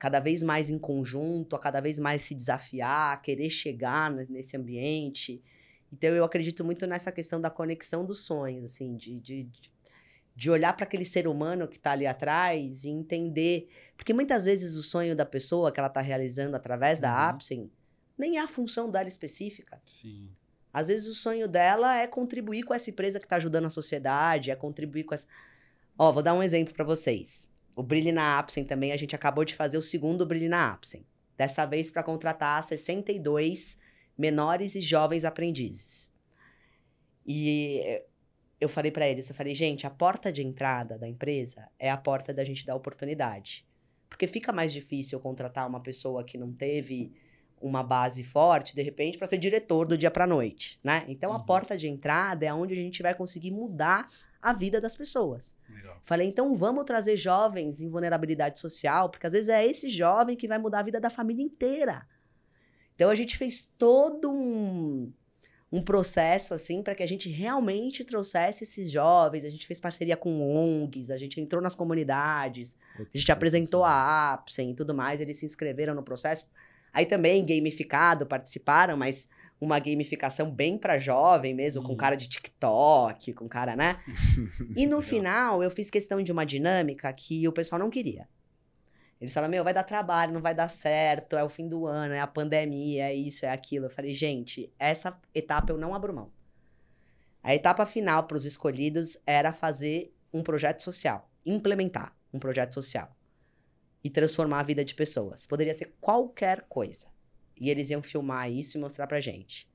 [0.00, 4.56] cada vez mais em conjunto, a cada vez mais se desafiar, a querer chegar nesse
[4.56, 5.44] ambiente.
[5.92, 9.50] Então eu acredito muito nessa questão da conexão dos sonhos, assim, de, de,
[10.36, 13.68] de olhar para aquele ser humano que está ali atrás e entender.
[13.96, 17.30] Porque muitas vezes o sonho da pessoa que ela está realizando através da uhum.
[17.30, 17.70] Apsen
[18.16, 19.80] nem é a função dela específica.
[19.84, 20.30] Sim.
[20.72, 24.50] Às vezes o sonho dela é contribuir com essa empresa que está ajudando a sociedade,
[24.50, 25.26] é contribuir com essa.
[25.96, 27.48] Ó, vou dar um exemplo para vocês.
[27.74, 31.06] O Brilhe na Apsen também, a gente acabou de fazer o segundo Brilhe na Apsen.
[31.36, 33.78] Dessa vez para contratar 62
[34.18, 36.12] menores e jovens aprendizes.
[37.24, 38.02] E
[38.60, 41.96] eu falei para eles, eu falei, gente, a porta de entrada da empresa é a
[41.96, 43.64] porta da gente dar oportunidade.
[44.08, 47.12] Porque fica mais difícil contratar uma pessoa que não teve
[47.60, 51.04] uma base forte, de repente, para ser diretor do dia para noite, né?
[51.08, 51.36] Então, uhum.
[51.36, 54.08] a porta de entrada é onde a gente vai conseguir mudar
[54.40, 55.56] a vida das pessoas.
[55.68, 55.98] Legal.
[56.00, 60.48] Falei, então vamos trazer jovens em vulnerabilidade social, porque às vezes é esse jovem que
[60.48, 62.06] vai mudar a vida da família inteira.
[62.98, 65.12] Então a gente fez todo um,
[65.70, 69.44] um processo assim para que a gente realmente trouxesse esses jovens.
[69.44, 74.32] A gente fez parceria com ONGs, a gente entrou nas comunidades, a gente apresentou a
[74.32, 75.20] Apsen e tudo mais.
[75.20, 76.50] Eles se inscreveram no processo.
[76.92, 79.28] Aí também gamificado participaram, mas
[79.60, 81.96] uma gamificação bem para jovem mesmo, com uhum.
[81.96, 84.00] cara de TikTok, com cara, né?
[84.76, 88.26] e no final, eu fiz questão de uma dinâmica que o pessoal não queria.
[89.20, 92.14] Eles falaram, meu, vai dar trabalho, não vai dar certo, é o fim do ano,
[92.14, 93.86] é a pandemia, é isso, é aquilo.
[93.86, 96.32] Eu falei, gente, essa etapa eu não abro mão.
[97.42, 103.16] A etapa final para os escolhidos era fazer um projeto social, implementar um projeto social
[104.04, 105.46] e transformar a vida de pessoas.
[105.46, 107.08] Poderia ser qualquer coisa.
[107.60, 109.68] E eles iam filmar isso e mostrar pra gente.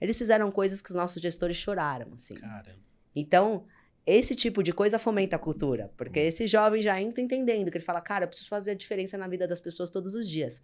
[0.00, 2.34] Eles fizeram coisas que os nossos gestores choraram, assim.
[2.34, 2.78] Caramba.
[3.16, 3.66] Então,
[4.06, 5.90] esse tipo de coisa fomenta a cultura.
[5.96, 6.24] Porque hum.
[6.24, 9.28] esse jovem já entra entendendo, que ele fala, cara, eu preciso fazer a diferença na
[9.28, 10.62] vida das pessoas todos os dias.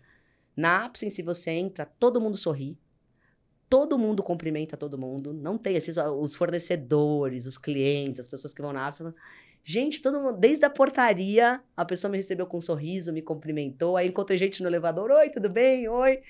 [0.56, 2.78] Na Apsen, se você entra, todo mundo sorri.
[3.68, 5.32] Todo mundo cumprimenta todo mundo.
[5.32, 9.14] Não tem esses, os fornecedores, os clientes, as pessoas que vão na Apsen.
[9.62, 13.96] Gente, todo mundo, desde a portaria, a pessoa me recebeu com um sorriso, me cumprimentou.
[13.96, 15.88] Aí encontrei gente no elevador, oi, tudo bem?
[15.88, 16.20] Oi.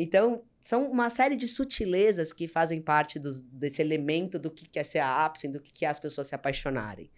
[0.00, 4.84] Então, são uma série de sutilezas que fazem parte dos, desse elemento do que é
[4.84, 7.10] ser a Apsen, do que é as pessoas se apaixonarem.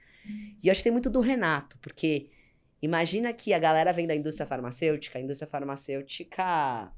[0.63, 2.31] E eu acho que tem muito do Renato, porque
[2.81, 6.91] imagina que a galera vem da indústria farmacêutica, a indústria farmacêutica,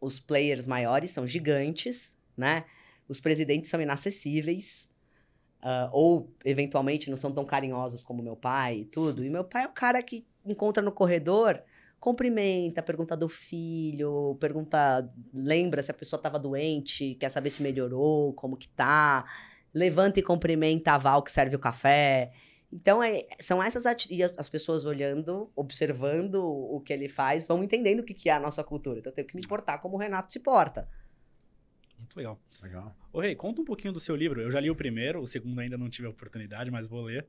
[0.00, 2.64] os players maiores são gigantes, né?
[3.08, 4.88] Os presidentes são inacessíveis,
[5.62, 9.24] uh, ou eventualmente não são tão carinhosos como meu pai e tudo.
[9.24, 11.60] E meu pai é o cara que encontra no corredor
[12.00, 18.32] cumprimenta, pergunta do filho, pergunta, lembra se a pessoa estava doente, quer saber se melhorou,
[18.32, 19.24] como que tá,
[19.72, 22.32] levanta e cumprimenta a Val que serve o café.
[22.72, 28.00] Então, é, são essas atitudes, as pessoas olhando, observando o que ele faz, vão entendendo
[28.00, 29.00] o que, que é a nossa cultura.
[29.00, 30.88] Então, eu tenho que me importar como o Renato se porta.
[31.98, 32.40] Muito legal.
[32.62, 32.96] Legal.
[33.12, 34.40] Ô, Rei, conta um pouquinho do seu livro.
[34.40, 37.26] Eu já li o primeiro, o segundo ainda não tive a oportunidade, mas vou ler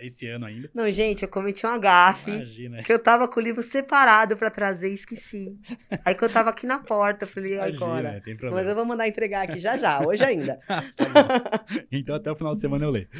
[0.00, 0.70] esse ano ainda.
[0.74, 2.30] Não, gente, eu cometi um gafe.
[2.30, 2.82] Imagina.
[2.82, 5.58] Que eu tava com o livro separado para trazer e esqueci.
[6.04, 8.20] Aí que eu tava aqui na porta, eu falei, Imagina, agora.
[8.20, 8.56] Tem problema.
[8.56, 10.58] Mas eu vou mandar entregar aqui já já, hoje ainda.
[10.66, 10.84] tá
[11.90, 13.08] então até o final de semana eu leio.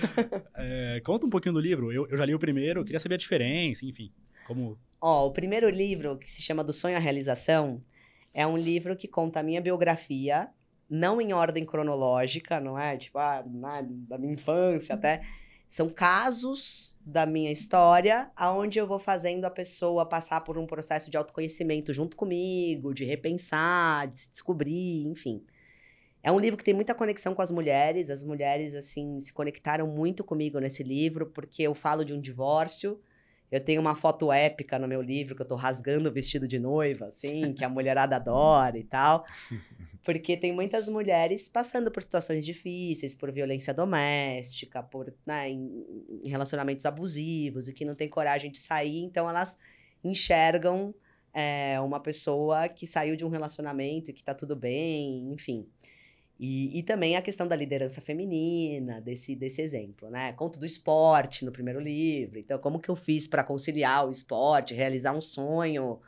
[0.61, 1.93] É, conta um pouquinho do livro.
[1.93, 4.13] Eu, eu já li o primeiro, queria saber a diferença, enfim.
[4.47, 4.79] Como.
[5.01, 7.83] Ó, o primeiro livro, que se chama Do Sonho à Realização,
[8.35, 10.49] é um livro que conta a minha biografia,
[10.91, 12.97] não em ordem cronológica, não é?
[12.97, 15.23] Tipo, ah, na, da minha infância até
[15.69, 21.11] são casos da minha história aonde eu vou fazendo a pessoa passar por um processo
[21.11, 25.45] de autoconhecimento junto comigo, de repensar, de se descobrir, enfim.
[26.23, 28.11] É um livro que tem muita conexão com as mulheres.
[28.11, 33.01] As mulheres, assim, se conectaram muito comigo nesse livro, porque eu falo de um divórcio.
[33.51, 36.59] Eu tenho uma foto épica no meu livro, que eu tô rasgando o vestido de
[36.59, 39.25] noiva, assim, que a mulherada adora e tal.
[40.05, 46.87] Porque tem muitas mulheres passando por situações difíceis, por violência doméstica, por né, em, relacionamentos
[46.87, 49.59] abusivos e que não tem coragem de sair, então elas
[50.05, 50.95] enxergam
[51.33, 55.67] é, uma pessoa que saiu de um relacionamento e que tá tudo bem, enfim.
[56.39, 60.33] E, e também a questão da liderança feminina, desse, desse exemplo, né?
[60.35, 62.39] Conto do esporte no primeiro livro.
[62.39, 66.01] Então, como que eu fiz para conciliar o esporte, realizar um sonho,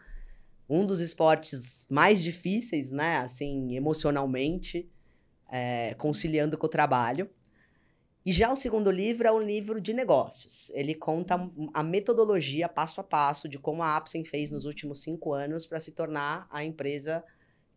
[0.68, 3.16] um dos esportes mais difíceis, né?
[3.16, 4.88] Assim, emocionalmente,
[5.50, 7.28] é, conciliando com o trabalho.
[8.24, 10.70] E já o segundo livro é um livro de negócios.
[10.74, 11.34] Ele conta
[11.74, 15.80] a metodologia passo a passo de como a Apsen fez nos últimos cinco anos para
[15.80, 17.24] se tornar a empresa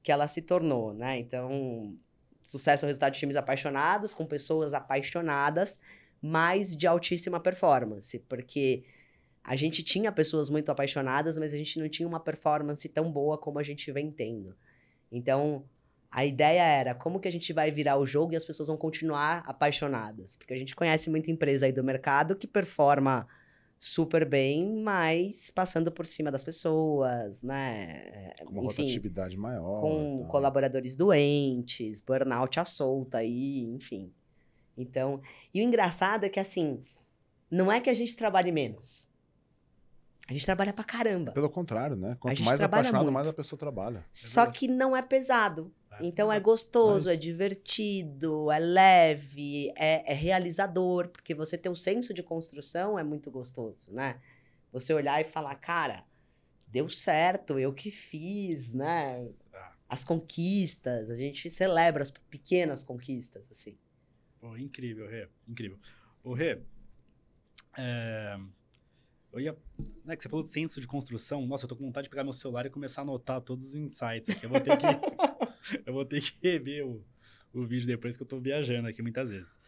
[0.03, 1.17] que ela se tornou, né?
[1.17, 1.97] Então,
[2.43, 5.79] sucesso é o resultado de times apaixonados, com pessoas apaixonadas,
[6.21, 8.83] mas de altíssima performance, porque
[9.43, 13.37] a gente tinha pessoas muito apaixonadas, mas a gente não tinha uma performance tão boa
[13.37, 14.55] como a gente vem tendo.
[15.11, 15.65] Então,
[16.09, 18.77] a ideia era como que a gente vai virar o jogo e as pessoas vão
[18.77, 20.35] continuar apaixonadas.
[20.37, 23.27] Porque a gente conhece muita empresa aí do mercado que performa
[23.83, 28.31] super bem, mas passando por cima das pessoas, né?
[28.45, 29.81] Com uma enfim, rotatividade maior.
[29.81, 30.27] Com tá.
[30.29, 34.09] colaboradores doentes, burnout à solta aí, enfim.
[34.77, 35.21] Então,
[35.53, 36.81] e o engraçado é que assim,
[37.51, 39.11] não é que a gente trabalhe menos.
[40.29, 41.33] A gente trabalha pra caramba.
[41.33, 42.15] Pelo contrário, né?
[42.21, 43.13] Quanto mais apaixonado, muito.
[43.13, 43.97] mais a pessoa trabalha.
[43.97, 45.69] É Só que não é pesado.
[45.99, 46.05] É.
[46.05, 47.15] Então é gostoso, Mas...
[47.15, 52.97] é divertido, é leve, é, é, realizador, porque você ter o um senso de construção
[52.97, 54.19] é muito gostoso, né?
[54.71, 56.03] Você olhar e falar, cara,
[56.67, 59.23] deu certo, eu que fiz, né?
[59.93, 63.77] as conquistas, a gente celebra as pequenas conquistas, assim.
[64.39, 65.77] Pô, incrível, Rê, incrível.
[66.23, 66.59] O Rê,
[67.77, 68.39] é...
[69.33, 69.57] eu ia...
[70.05, 72.23] Né, que você falou de senso de construção, nossa, eu tô com vontade de pegar
[72.23, 74.45] meu celular e começar a anotar todos os insights aqui.
[74.45, 74.85] Eu vou ter que,
[75.85, 77.03] eu vou ter que rever o,
[77.53, 79.59] o vídeo depois que eu tô viajando aqui muitas vezes.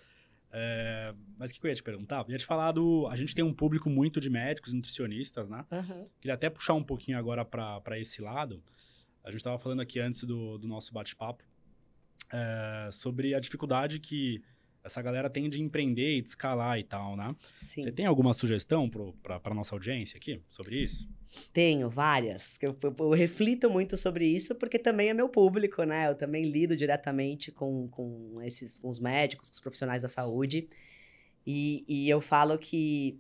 [0.52, 2.24] É, mas o que, que eu ia te perguntar?
[2.26, 3.08] Eu ia te falar do.
[3.08, 5.66] A gente tem um público muito de médicos, nutricionistas, né?
[5.70, 6.08] Uhum.
[6.22, 8.64] Queria até puxar um pouquinho agora para esse lado.
[9.22, 11.44] A gente estava falando aqui antes do, do nosso bate-papo
[12.32, 14.42] é, sobre a dificuldade que
[14.86, 17.36] essa galera tem de empreender e escalar e tal, né?
[17.62, 17.84] Sim.
[17.84, 21.10] Você tem alguma sugestão para a nossa audiência aqui sobre isso?
[21.52, 22.58] Tenho várias.
[22.62, 26.08] Eu, eu, eu, reflito muito sobre isso porque também é meu público, né?
[26.08, 30.70] Eu também lido diretamente com, com esses com os médicos, com os profissionais da saúde.
[31.46, 33.20] E, e eu falo que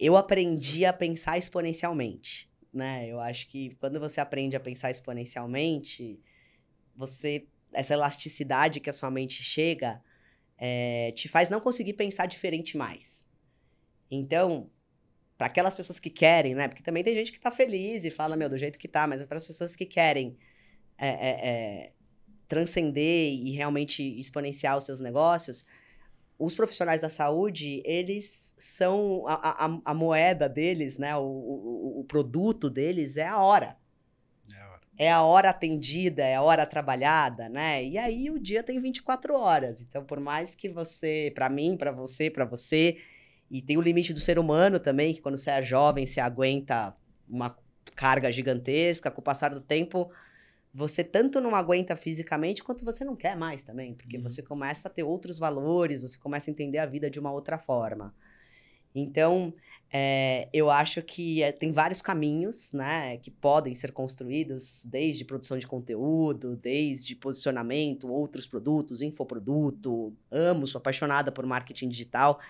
[0.00, 3.08] eu aprendi a pensar exponencialmente né?
[3.08, 6.20] Eu acho que quando você aprende a pensar exponencialmente,
[6.94, 10.00] você essa elasticidade que a sua mente chega
[10.58, 13.26] é, te faz não conseguir pensar diferente mais.
[14.10, 14.70] Então,
[15.36, 16.68] para aquelas pessoas que querem, né?
[16.68, 19.24] Porque também tem gente que tá feliz e fala, meu, do jeito que tá, mas
[19.26, 20.36] para as pessoas que querem
[20.98, 21.92] é, é, é,
[22.48, 25.66] transcender e realmente exponenciar os seus negócios,
[26.38, 29.26] os profissionais da saúde, eles são.
[29.26, 31.16] A, a, a moeda deles, né?
[31.16, 33.76] O, o, o, produto deles é a hora.
[34.98, 35.50] É a hora.
[35.50, 37.84] Atendida, é a hora trabalhada, né?
[37.84, 39.80] E aí o dia tem 24 horas.
[39.80, 42.98] Então, por mais que você, para mim, para você, para você,
[43.50, 46.96] e tem o limite do ser humano também, que quando você é jovem, você aguenta
[47.28, 47.56] uma
[47.94, 50.10] carga gigantesca, com o passar do tempo
[50.76, 54.22] você tanto não aguenta fisicamente quanto você não quer mais também, porque uhum.
[54.22, 57.56] você começa a ter outros valores, você começa a entender a vida de uma outra
[57.56, 58.14] forma.
[58.94, 59.54] Então,
[59.92, 65.58] é, eu acho que é, tem vários caminhos, né, que podem ser construídos, desde produção
[65.58, 70.12] de conteúdo, desde posicionamento, outros produtos, infoproduto.
[70.30, 72.40] Amo, sou apaixonada por marketing digital.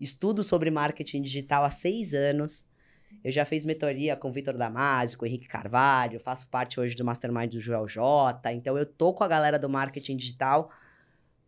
[0.00, 2.66] Estudo sobre marketing digital há seis anos.
[3.22, 6.94] Eu já fiz mentoria com o Vitor Damasio, com o Henrique Carvalho, faço parte hoje
[6.96, 8.52] do Mastermind do Joel J.
[8.52, 10.70] Então eu tô com a galera do marketing digital,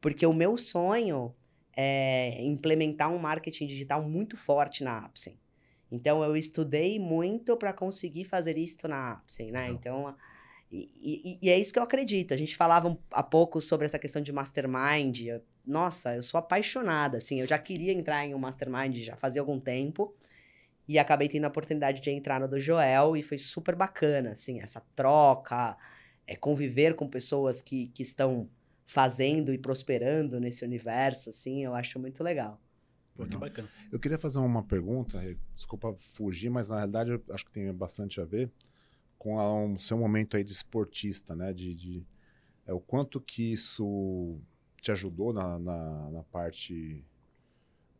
[0.01, 1.34] porque o meu sonho
[1.76, 5.38] é implementar um marketing digital muito forte na Apsen.
[5.92, 9.68] Então eu estudei muito para conseguir fazer isso na Apsen, né?
[9.68, 10.16] Então,
[10.72, 12.34] e, e, e, é isso que eu acredito.
[12.34, 15.20] A gente falava há pouco sobre essa questão de mastermind.
[15.20, 17.40] Eu, nossa, eu sou apaixonada, assim.
[17.40, 20.14] Eu já queria entrar em um mastermind já fazia algum tempo.
[20.88, 24.60] E acabei tendo a oportunidade de entrar no do Joel e foi super bacana, assim,
[24.60, 25.76] essa troca,
[26.26, 28.48] é, conviver com pessoas que, que estão
[28.87, 32.61] fazendo e prosperando nesse universo, assim, eu acho muito legal.
[33.14, 33.68] Pô, que bacana.
[33.91, 35.18] Eu queria fazer uma pergunta,
[35.55, 38.51] desculpa fugir, mas na realidade eu acho que tem bastante a ver
[39.18, 41.53] com o seu momento aí de esportista, né?
[41.53, 42.07] De, de
[42.66, 44.39] é, o quanto que isso
[44.80, 47.05] te ajudou na, na, na parte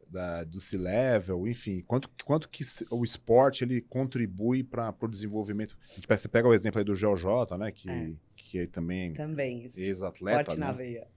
[0.09, 5.77] da, do C-Level, enfim, quanto, quanto que o esporte ele contribui para o desenvolvimento.
[5.91, 7.25] A gente, você pega o exemplo aí do GeoJ,
[7.59, 8.13] né, que, é.
[8.35, 10.41] que é também, também ex-atleta.
[10.43, 10.67] Esporte né?
[10.67, 11.09] na veia.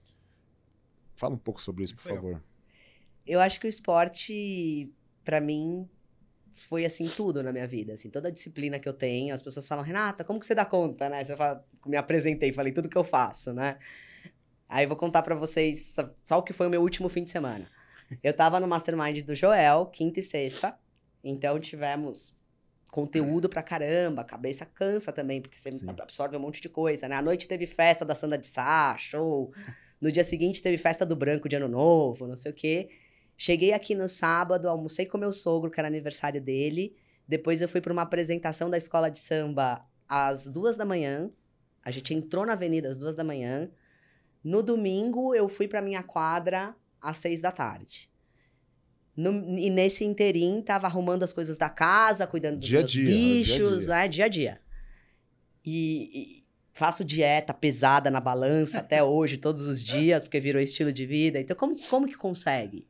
[1.16, 2.44] Fala um pouco sobre isso, por favor.
[3.26, 4.92] Eu acho que o esporte,
[5.24, 5.88] para mim,
[6.52, 9.68] foi assim tudo na minha vida, assim, toda a disciplina que eu tenho, as pessoas
[9.68, 11.24] falam, Renata, como que você dá conta, né?
[11.24, 13.78] Você fala, me apresentei, falei tudo que eu faço, né?
[14.68, 17.32] Aí eu vou contar para vocês só o que foi o meu último fim de
[17.32, 17.68] semana.
[18.24, 20.78] Eu tava no mastermind do Joel, quinta e sexta.
[21.24, 22.34] Então tivemos
[22.92, 25.90] conteúdo pra caramba, a cabeça cansa também, porque você Sim.
[25.90, 27.16] absorve um monte de coisa, né?
[27.16, 29.54] À noite teve festa da Sandra de Sá, show.
[30.02, 32.90] No dia seguinte teve festa do Branco de Ano Novo, não sei o quê.
[33.38, 36.96] Cheguei aqui no sábado, almocei com meu sogro, que era aniversário dele.
[37.28, 41.30] Depois eu fui para uma apresentação da escola de samba às duas da manhã.
[41.84, 43.70] A gente entrou na avenida às duas da manhã.
[44.44, 48.10] No domingo, eu fui para minha quadra às seis da tarde.
[49.16, 53.84] No, e nesse interim, tava arrumando as coisas da casa, cuidando dos dia dia, bichos,
[53.84, 54.08] dia, né?
[54.08, 54.62] Dia a dia.
[55.66, 60.94] E, e, faço dieta pesada na balança até hoje, todos os dias, porque virou estilo
[60.94, 61.40] de vida.
[61.40, 62.88] Então, como, como que consegue?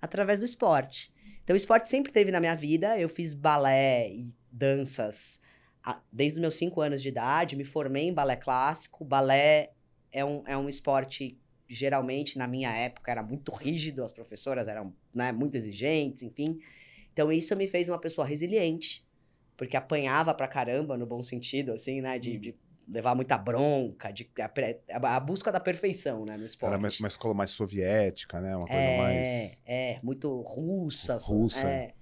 [0.00, 1.12] Através do esporte.
[1.44, 2.98] Então, o esporte sempre teve na minha vida.
[2.98, 5.40] Eu fiz balé e danças
[6.10, 7.54] desde os meus cinco anos de idade.
[7.56, 9.04] Me formei em balé clássico.
[9.04, 9.72] Balé
[10.10, 11.38] é um, é um esporte
[11.70, 16.58] geralmente na minha época era muito rígido, as professoras eram né, muito exigentes, enfim.
[17.12, 19.06] Então isso me fez uma pessoa resiliente,
[19.56, 22.40] porque apanhava pra caramba no bom sentido, assim, né, de, uhum.
[22.40, 22.58] de
[22.88, 26.72] levar muita bronca, de a, a, busca da perfeição, né, no esporte.
[26.72, 31.68] Era uma, escola mais soviética, né, uma coisa é, mais é muito russa, russa.
[31.68, 31.94] É.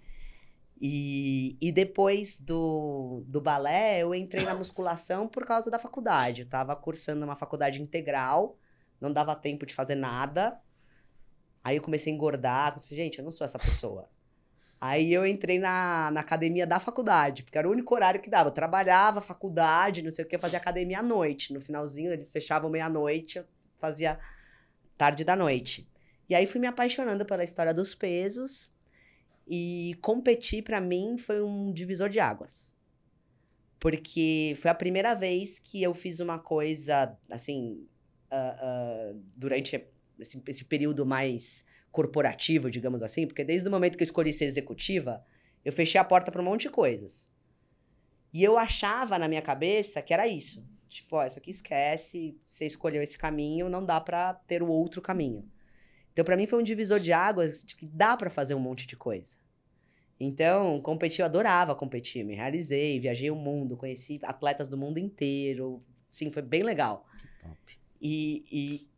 [0.81, 6.43] E, e depois do, do balé, eu entrei na musculação por causa da faculdade.
[6.43, 8.57] Eu tava cursando uma faculdade integral,
[9.01, 10.61] não dava tempo de fazer nada.
[11.63, 12.73] Aí eu comecei a engordar.
[12.73, 14.09] Comecei, gente, eu não sou essa pessoa.
[14.81, 18.49] Aí eu entrei na, na academia da faculdade, porque era o único horário que dava.
[18.49, 21.53] Eu trabalhava, faculdade, não sei o que, fazia academia à noite.
[21.53, 23.45] No finalzinho, eles fechavam meia-noite, eu
[23.79, 24.19] fazia
[24.97, 25.91] tarde da noite.
[26.29, 28.73] E aí fui me apaixonando pela história dos pesos.
[29.49, 32.77] E competir, para mim, foi um divisor de águas.
[33.81, 37.89] Porque foi a primeira vez que eu fiz uma coisa, assim,
[38.33, 39.85] uh, durante
[40.19, 44.45] esse, esse período mais corporativo, digamos assim, porque desde o momento que eu escolhi ser
[44.45, 45.25] executiva,
[45.65, 47.33] eu fechei a porta para um monte de coisas.
[48.33, 50.67] E eu achava na minha cabeça que era isso.
[50.89, 55.03] Tipo, ó, isso aqui esquece, você escolheu esse caminho, não dá para ter o outro
[55.03, 55.45] caminho.
[56.13, 58.87] Então, para mim foi um divisor de águas de que dá para fazer um monte
[58.87, 59.37] de coisa.
[60.19, 65.83] Então, competir, eu adorava competir, me realizei, viajei o mundo, conheci atletas do mundo inteiro.
[66.09, 67.07] Sim, foi bem legal.
[68.01, 68.89] E, e,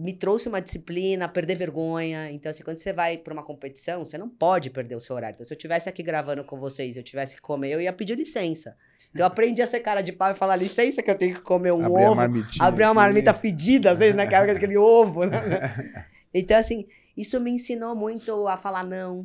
[0.00, 2.30] me trouxe uma disciplina, perder vergonha.
[2.30, 5.34] Então, assim, quando você vai para uma competição, você não pode perder o seu horário.
[5.34, 8.16] Então, se eu tivesse aqui gravando com vocês, eu tivesse que comer, eu ia pedir
[8.16, 8.74] licença.
[9.10, 11.42] Então, eu aprendi a ser cara de pau e falar licença que eu tenho que
[11.42, 12.46] comer um abrir ovo.
[12.60, 14.24] abrir uma marmita fedida, às vezes, né?
[14.34, 15.40] Aquele ovo, né?
[16.32, 16.86] Então, assim,
[17.16, 19.24] isso me ensinou muito a falar não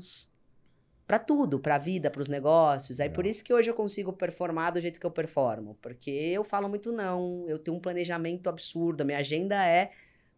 [1.07, 2.99] para tudo, para a vida, para os negócios.
[2.99, 3.09] Aí é.
[3.09, 6.67] por isso que hoje eu consigo performar do jeito que eu performo, porque eu falo
[6.67, 9.91] muito não, eu tenho um planejamento absurdo, a minha agenda é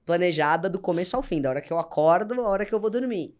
[0.05, 2.89] planejada do começo ao fim, da hora que eu acordo, a hora que eu vou
[2.89, 3.35] dormir.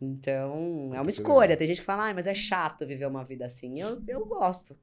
[0.00, 1.56] Então, é uma escolha.
[1.56, 3.80] Tem gente que fala, ah, mas é chato viver uma vida assim.
[3.80, 4.76] Eu, eu gosto.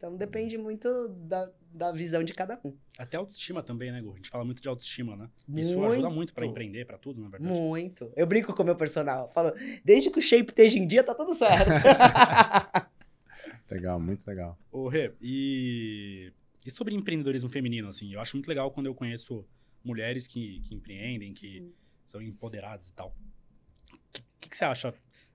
[0.00, 2.74] Então depende muito da, da visão de cada um.
[2.98, 4.14] Até autoestima também, né, Gu?
[4.14, 5.28] A gente fala muito de autoestima, né?
[5.54, 5.92] Isso muito.
[5.92, 7.52] ajuda muito para empreender, para tudo, na verdade.
[7.52, 8.10] Muito.
[8.16, 9.28] Eu brinco com o meu personal.
[9.28, 9.52] Falo,
[9.84, 11.68] desde que o shape esteja em dia, tá tudo certo.
[13.70, 14.58] legal, muito legal.
[14.72, 16.32] Ô, Rê, e...
[16.64, 18.14] e sobre empreendedorismo feminino, assim?
[18.14, 19.46] Eu acho muito legal quando eu conheço
[19.84, 21.72] mulheres que, que empreendem, que hum.
[22.06, 23.14] são empoderadas e tal.
[23.92, 23.98] O
[24.40, 24.94] que, que, você acha?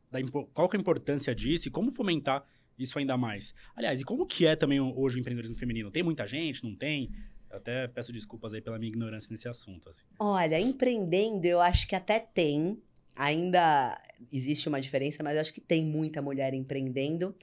[0.10, 0.18] Da,
[0.56, 2.44] qual que é a importância disso e como fomentar
[2.78, 3.54] isso ainda mais.
[3.76, 5.92] Aliás, e como que é também hoje o empreendedorismo feminino?
[5.92, 6.64] Tem muita gente?
[6.64, 7.12] Não tem?
[7.50, 9.90] Eu até peço desculpas aí pela minha ignorância nesse assunto.
[9.90, 10.04] Assim.
[10.20, 12.82] Olha, empreendendo eu acho que até tem.
[13.16, 13.98] Ainda
[14.32, 17.34] existe uma diferença, mas eu acho que tem muita mulher empreendendo.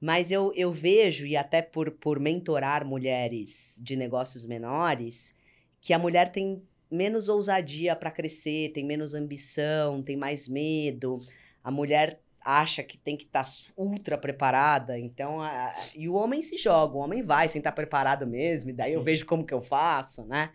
[0.00, 5.34] Mas eu, eu vejo, e até por, por mentorar mulheres de negócios menores,
[5.80, 11.20] que a mulher tem menos ousadia para crescer, tem menos ambição, tem mais medo.
[11.62, 16.42] A mulher acha que tem que estar tá ultra preparada, então a, e o homem
[16.42, 18.96] se joga, o homem vai sem estar tá preparado mesmo, e daí Sim.
[18.96, 20.52] eu vejo como que eu faço, né?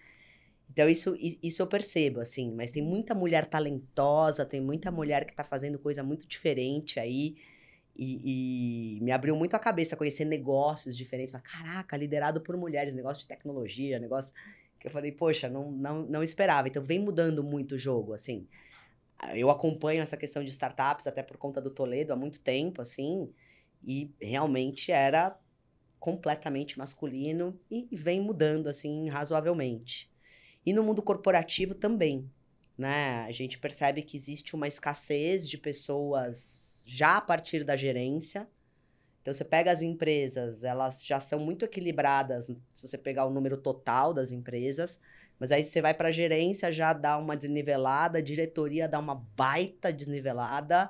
[0.69, 5.34] Então isso, isso eu percebo, assim, mas tem muita mulher talentosa, tem muita mulher que
[5.34, 7.36] tá fazendo coisa muito diferente aí,
[7.95, 12.95] e, e me abriu muito a cabeça conhecer negócios diferentes, falar, caraca, liderado por mulheres,
[12.95, 14.34] negócio de tecnologia, negócio
[14.79, 18.47] que eu falei, poxa, não, não, não esperava, então vem mudando muito o jogo, assim,
[19.34, 23.34] eu acompanho essa questão de startups até por conta do Toledo há muito tempo, assim,
[23.84, 25.38] e realmente era
[25.99, 30.11] completamente masculino e, vem mudando, assim, razoavelmente.
[30.66, 32.30] E no mundo corporativo também,
[32.78, 33.22] né?
[33.22, 38.47] A gente percebe que existe uma escassez de pessoas já a partir da gerência.
[39.22, 43.55] Então, você pega as empresas, elas já são muito equilibradas, se você pegar o número
[43.55, 44.99] total das empresas,
[45.39, 50.89] mas aí você vai para gerência, já dá uma desnivelada, diretoria dá uma baita desnivelada.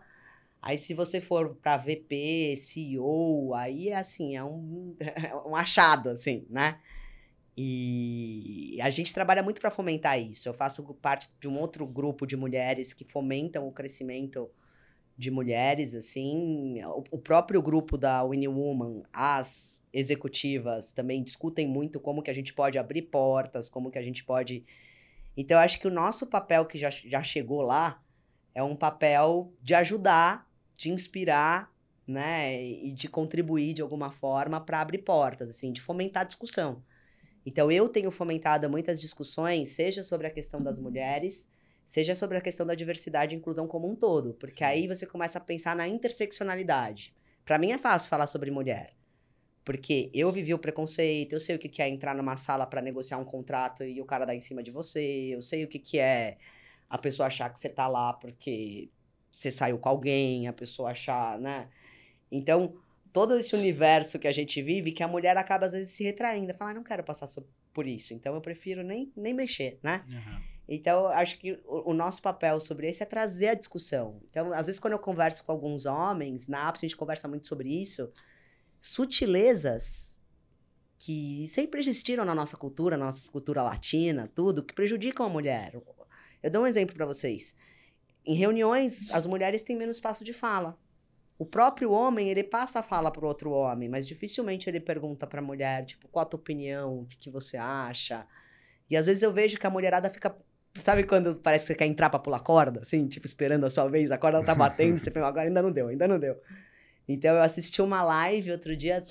[0.61, 6.09] Aí se você for para VP, CEO, aí é assim, é um, é um achado,
[6.09, 6.79] assim, né?
[7.55, 10.49] E a gente trabalha muito para fomentar isso.
[10.49, 14.49] Eu faço parte de um outro grupo de mulheres que fomentam o crescimento
[15.17, 16.83] de mulheres, assim.
[16.85, 22.33] O, o próprio grupo da Winnie Woman, as executivas, também discutem muito como que a
[22.33, 24.65] gente pode abrir portas, como que a gente pode.
[25.37, 28.01] Então, eu acho que o nosso papel que já, já chegou lá
[28.53, 31.71] é um papel de ajudar, de inspirar,
[32.07, 32.61] né?
[32.63, 36.83] E de contribuir de alguma forma para abrir portas, assim, de fomentar a discussão.
[37.45, 41.47] Então, eu tenho fomentado muitas discussões, seja sobre a questão das mulheres,
[41.85, 44.69] seja sobre a questão da diversidade e inclusão como um todo, porque Sim.
[44.69, 47.13] aí você começa a pensar na interseccionalidade.
[47.45, 48.93] Para mim é fácil falar sobre mulher,
[49.65, 53.17] porque eu vivi o preconceito, eu sei o que é entrar numa sala para negociar
[53.17, 56.37] um contrato e o cara dar em cima de você, eu sei o que é
[56.89, 58.89] a pessoa achar que você tá lá porque
[59.31, 61.67] você saiu com alguém, a pessoa achar, né?
[62.31, 62.75] Então,
[63.11, 66.53] todo esse universo que a gente vive, que a mulher acaba às vezes se retraindo,
[66.53, 67.27] fala, ah, não quero passar
[67.73, 70.01] por isso, então eu prefiro nem, nem mexer, né?
[70.07, 70.52] Uhum.
[70.67, 74.21] Então, acho que o, nosso papel sobre isso é trazer a discussão.
[74.29, 77.47] Então, às vezes, quando eu converso com alguns homens, na APS a gente conversa muito
[77.47, 78.11] sobre isso,
[78.79, 80.21] sutilezas
[80.97, 85.73] que sempre existiram na nossa cultura, na nossa cultura latina, tudo, que prejudicam a mulher.
[86.41, 87.53] Eu dou um exemplo para vocês.
[88.25, 90.79] Em reuniões, as mulheres têm menos espaço de fala.
[91.37, 95.39] O próprio homem, ele passa a fala para outro homem, mas dificilmente ele pergunta para
[95.39, 98.25] a mulher, tipo, qual a tua opinião, o que, que você acha?
[98.89, 100.33] E às vezes eu vejo que a mulherada fica
[100.79, 102.81] Sabe quando parece que você quer entrar pra pular corda?
[102.81, 105.71] Assim, tipo, esperando a sua vez, a corda tá batendo, você pensa, agora ainda não
[105.71, 106.39] deu, ainda não deu.
[107.07, 109.05] Então eu assisti uma live outro dia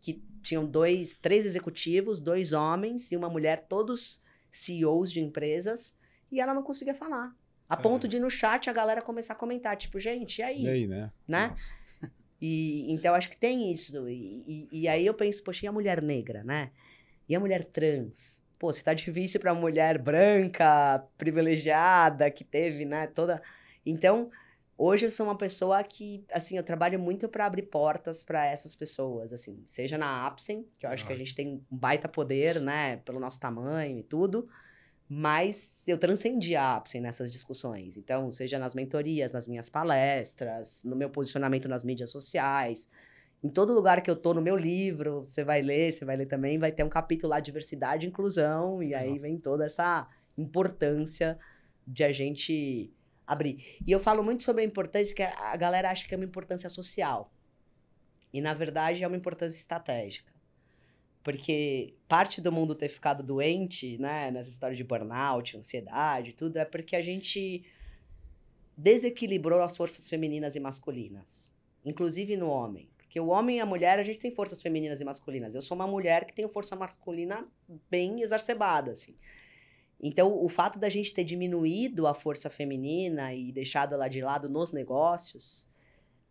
[0.00, 5.96] que tinham dois, três executivos, dois homens e uma mulher, todos CEOs de empresas,
[6.30, 7.34] e ela não conseguia falar.
[7.68, 10.62] A ponto de no chat a galera começar a comentar, tipo, gente, e aí?
[10.62, 11.10] E aí, né?
[11.26, 11.54] Né?
[12.40, 14.08] E, então acho que tem isso.
[14.08, 16.70] E, e, e aí eu penso, poxa, e a mulher negra, né?
[17.28, 18.41] E a mulher trans?
[18.62, 23.42] Pô, se tá difícil para mulher branca, privilegiada, que teve, né, toda.
[23.84, 24.30] Então,
[24.78, 28.76] hoje eu sou uma pessoa que, assim, eu trabalho muito para abrir portas para essas
[28.76, 31.06] pessoas, assim, seja na Apsen, que eu acho ah.
[31.08, 34.48] que a gente tem um baita poder, né, pelo nosso tamanho e tudo,
[35.08, 37.96] mas eu transcendi a Apsen nessas discussões.
[37.96, 42.88] Então, seja nas mentorias, nas minhas palestras, no meu posicionamento nas mídias sociais,
[43.42, 46.26] em todo lugar que eu tô no meu livro, você vai ler, você vai ler
[46.26, 51.38] também, vai ter um capítulo lá diversidade e inclusão, e aí vem toda essa importância
[51.86, 52.92] de a gente
[53.26, 53.78] abrir.
[53.84, 56.68] E eu falo muito sobre a importância que a galera acha que é uma importância
[56.68, 57.32] social.
[58.32, 60.32] E na verdade é uma importância estratégica.
[61.22, 66.64] Porque parte do mundo ter ficado doente, né, nessa história de burnout, ansiedade, tudo, é
[66.64, 67.64] porque a gente
[68.76, 72.91] desequilibrou as forças femininas e masculinas, inclusive no homem.
[73.12, 75.54] Porque o homem e a mulher, a gente tem forças femininas e masculinas.
[75.54, 77.46] Eu sou uma mulher que tem força masculina
[77.90, 79.14] bem exacerbada, assim.
[80.00, 84.48] Então, o fato da gente ter diminuído a força feminina e deixado ela de lado
[84.48, 85.68] nos negócios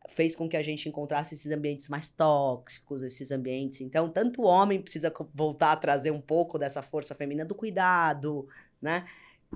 [0.10, 3.82] fez com que a gente encontrasse esses ambientes mais tóxicos, esses ambientes.
[3.82, 8.48] Então, tanto o homem precisa voltar a trazer um pouco dessa força feminina do cuidado,
[8.82, 9.06] né?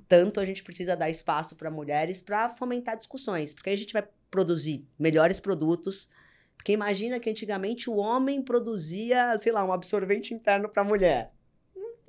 [0.08, 4.08] Tanto a gente precisa dar espaço para mulheres para fomentar discussões, porque a gente vai
[4.30, 6.08] produzir melhores produtos
[6.66, 11.32] porque imagina que antigamente o homem produzia, sei lá, um absorvente interno para a mulher.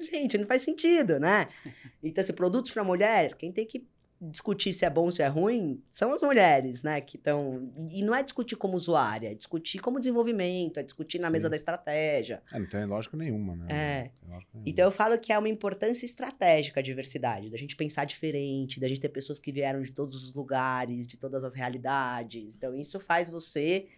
[0.01, 1.49] Gente, não faz sentido, né?
[2.03, 3.87] Então, se produtos para mulher, quem tem que
[4.19, 7.01] discutir se é bom ou se é ruim são as mulheres, né?
[7.03, 7.71] Que estão.
[7.77, 11.33] E não é discutir como usuária, é discutir como desenvolvimento, é discutir na Sim.
[11.33, 12.43] mesa da estratégia.
[12.51, 13.67] É, não tem lógica nenhuma, né?
[13.69, 14.11] É.
[14.27, 14.43] Nenhuma.
[14.65, 18.89] Então eu falo que é uma importância estratégica a diversidade, da gente pensar diferente, da
[18.89, 22.55] gente ter pessoas que vieram de todos os lugares, de todas as realidades.
[22.55, 23.89] Então isso faz você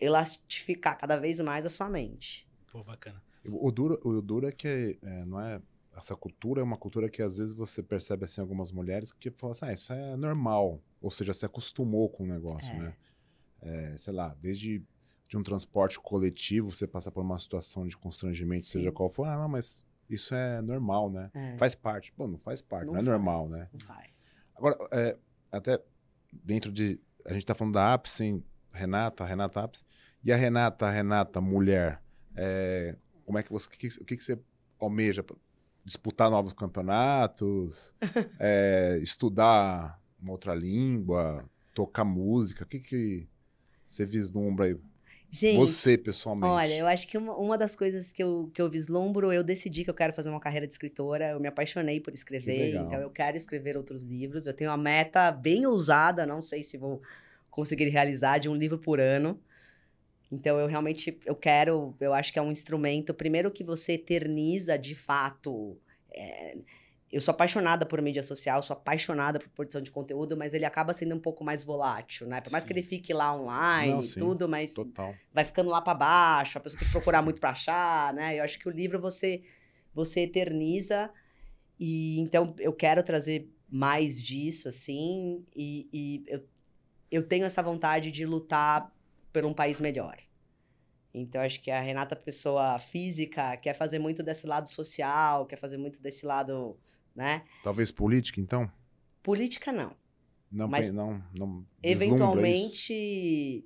[0.00, 2.48] elastificar cada vez mais a sua mente.
[2.70, 3.22] Pô, bacana.
[3.44, 5.60] O duro, o duro é que é, não é
[5.96, 9.52] essa cultura é uma cultura que às vezes você percebe assim algumas mulheres que falam
[9.52, 12.78] assim, ah, isso é normal, ou seja, se acostumou com o negócio, é.
[12.78, 12.96] né?
[13.62, 14.82] É, sei lá, desde
[15.28, 18.72] de um transporte coletivo, você passa por uma situação de constrangimento, Sim.
[18.72, 21.30] seja qual for, ah, não, mas isso é normal, né?
[21.32, 21.56] É.
[21.56, 22.12] Faz parte.
[22.12, 23.68] Pô, não faz parte, não, não é faz, normal, né?
[23.72, 24.10] Não faz.
[24.56, 25.16] Agora, é,
[25.52, 25.80] até
[26.32, 27.00] dentro de.
[27.24, 28.42] A gente tá falando da Apsen,
[28.72, 29.84] Renata, Renata Apes.
[30.22, 32.02] E a Renata, a Renata, mulher,
[32.36, 34.38] é, como é que você, o que, o que você
[34.78, 35.24] almeja?
[35.84, 37.94] Disputar novos campeonatos,
[38.38, 43.28] é, estudar uma outra língua, tocar música, o que, que
[43.82, 44.76] você vislumbra aí?
[45.32, 46.52] Gente, você, pessoalmente.
[46.52, 49.84] Olha, eu acho que uma, uma das coisas que eu, que eu vislumbro, eu decidi
[49.84, 53.10] que eu quero fazer uma carreira de escritora, eu me apaixonei por escrever, então eu
[53.10, 54.46] quero escrever outros livros.
[54.46, 57.00] Eu tenho uma meta bem ousada, não sei se vou
[57.60, 59.38] conseguir realizar de um livro por ano.
[60.32, 64.78] Então eu realmente eu quero, eu acho que é um instrumento primeiro que você eterniza
[64.78, 65.76] de fato.
[66.12, 66.56] É,
[67.10, 70.94] eu sou apaixonada por mídia social, sou apaixonada por produção de conteúdo, mas ele acaba
[70.94, 72.40] sendo um pouco mais volátil, né?
[72.40, 72.68] Por mais sim.
[72.68, 75.12] que ele fique lá online e tudo, mas Total.
[75.32, 78.38] vai ficando lá para baixo, a pessoa tem que procurar muito para achar, né?
[78.38, 79.42] Eu acho que o livro você
[79.92, 81.10] você eterniza
[81.78, 86.44] e então eu quero trazer mais disso assim e, e eu
[87.10, 88.94] eu tenho essa vontade de lutar
[89.32, 90.16] por um país melhor.
[91.12, 95.76] Então, acho que a Renata, pessoa física, quer fazer muito desse lado social, quer fazer
[95.76, 96.78] muito desse lado,
[97.14, 97.44] né?
[97.64, 98.70] Talvez política, então?
[99.22, 99.96] Política, não.
[100.50, 103.64] Não, Mas, não, não eventualmente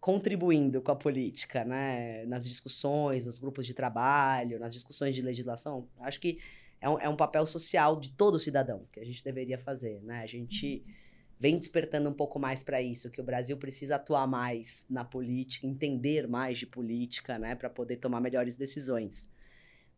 [0.00, 2.24] contribuindo com a política, né?
[2.26, 5.88] Nas discussões, nos grupos de trabalho, nas discussões de legislação.
[6.00, 6.40] Acho que
[6.80, 10.22] é um, é um papel social de todo cidadão que a gente deveria fazer, né?
[10.22, 10.84] A gente...
[10.86, 11.09] Uhum
[11.40, 15.66] vem despertando um pouco mais para isso, que o Brasil precisa atuar mais na política,
[15.66, 19.26] entender mais de política, né, para poder tomar melhores decisões.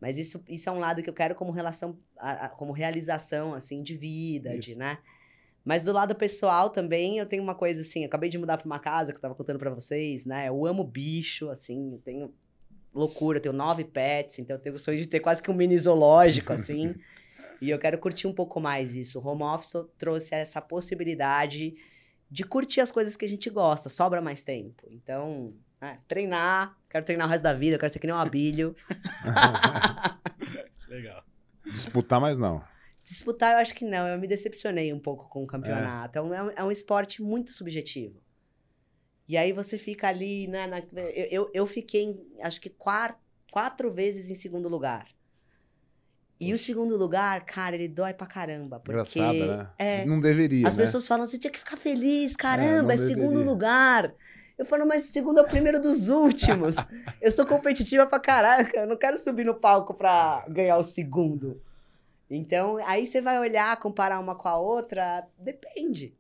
[0.01, 1.99] Mas isso, isso é um lado que eu quero como relação,
[2.57, 4.68] como realização, assim, de vida, isso.
[4.68, 4.99] de, né?
[5.64, 8.80] Mas do lado pessoal também, eu tenho uma coisa assim, acabei de mudar para uma
[8.80, 10.49] casa que eu tava contando para vocês, né?
[10.49, 12.34] Eu amo bicho, assim, eu tenho
[12.95, 15.55] loucura, eu tenho nove pets, então eu tenho o sonho de ter quase que um
[15.55, 16.95] mini zoológico, assim.
[17.63, 19.21] E eu quero curtir um pouco mais isso.
[19.21, 21.77] O home office trouxe essa possibilidade
[22.29, 24.89] de curtir as coisas que a gente gosta, sobra mais tempo.
[24.91, 28.75] Então, é, treinar, quero treinar o resto da vida, quero ser que nem um abilho.
[30.89, 31.25] Legal.
[31.65, 32.65] Disputar mais não.
[33.01, 34.09] Disputar, eu acho que não.
[34.09, 36.19] Eu me decepcionei um pouco com o campeonato.
[36.19, 38.21] É, é, um, é um esporte muito subjetivo.
[39.29, 40.67] E aí você fica ali, né?
[40.67, 43.17] Na, eu, eu, eu, fiquei, acho que quatro,
[43.53, 45.07] quatro vezes em segundo lugar.
[46.43, 48.80] E o segundo lugar, cara, ele dói pra caramba.
[48.80, 49.70] Porque Engraçado, né?
[49.78, 50.66] É, não deveria.
[50.66, 50.82] As né?
[50.82, 54.12] pessoas falam, você tinha que ficar feliz, caramba, é, é segundo lugar.
[54.59, 56.74] Eu falo, mas o segundo é o primeiro dos últimos.
[57.22, 58.76] eu sou competitiva pra caraca.
[58.76, 61.62] Eu não quero subir no palco pra ganhar o segundo.
[62.28, 66.12] Então, aí você vai olhar, comparar uma com a outra, depende.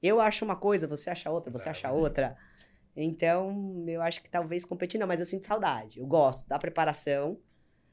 [0.00, 2.36] Eu acho uma coisa, você acha outra, você acha outra.
[2.96, 5.98] Então, eu acho que talvez competir não, mas eu sinto saudade.
[5.98, 7.36] Eu gosto da preparação.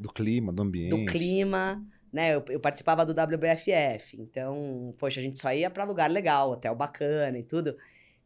[0.04, 0.90] Do clima, do ambiente.
[0.90, 1.82] Do clima,
[2.12, 2.36] né?
[2.36, 4.20] Eu, eu participava do WBFF.
[4.20, 7.78] Então, poxa, a gente só ia pra lugar legal, hotel bacana e tudo.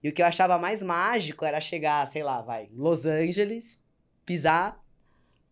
[0.03, 3.79] E o que eu achava mais mágico era chegar, sei lá, vai, Los Angeles,
[4.25, 4.83] pisar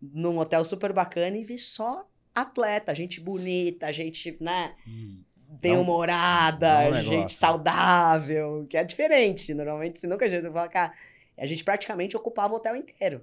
[0.01, 4.75] num hotel super bacana e ver só atleta, gente bonita, gente, né?
[4.87, 5.21] Hum.
[5.61, 9.53] Bem-humorada, gente saudável, que é diferente.
[9.53, 10.91] Normalmente, se nunca você fala, cara,
[11.37, 13.21] a gente praticamente ocupava o hotel inteiro.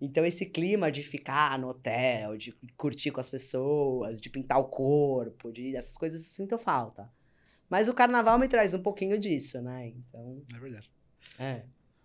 [0.00, 4.64] Então, esse clima de ficar no hotel, de curtir com as pessoas, de pintar o
[4.64, 7.10] corpo, de essas coisas eu sinto falta.
[7.70, 9.88] Mas o carnaval me traz um pouquinho disso, né?
[9.88, 10.42] Então.
[10.54, 10.90] É verdade.
[11.38, 11.62] É.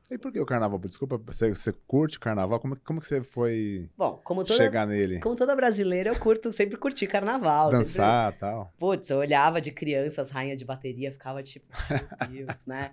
[0.09, 0.79] E por que o carnaval?
[0.79, 2.59] Desculpa, você, você curte o carnaval?
[2.59, 5.19] Como, como que você foi Bom, como toda, chegar nele?
[5.19, 7.69] Como toda brasileira, eu curto, sempre curti carnaval.
[7.69, 8.73] Dançar e tal.
[8.77, 11.67] Putz, eu olhava de criança as rainhas de bateria, ficava tipo,
[12.27, 12.91] meu Deus, né?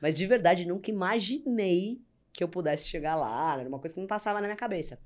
[0.00, 2.02] Mas de verdade, nunca imaginei
[2.38, 3.58] que eu pudesse chegar lá.
[3.58, 4.96] Era uma coisa que não passava na minha cabeça.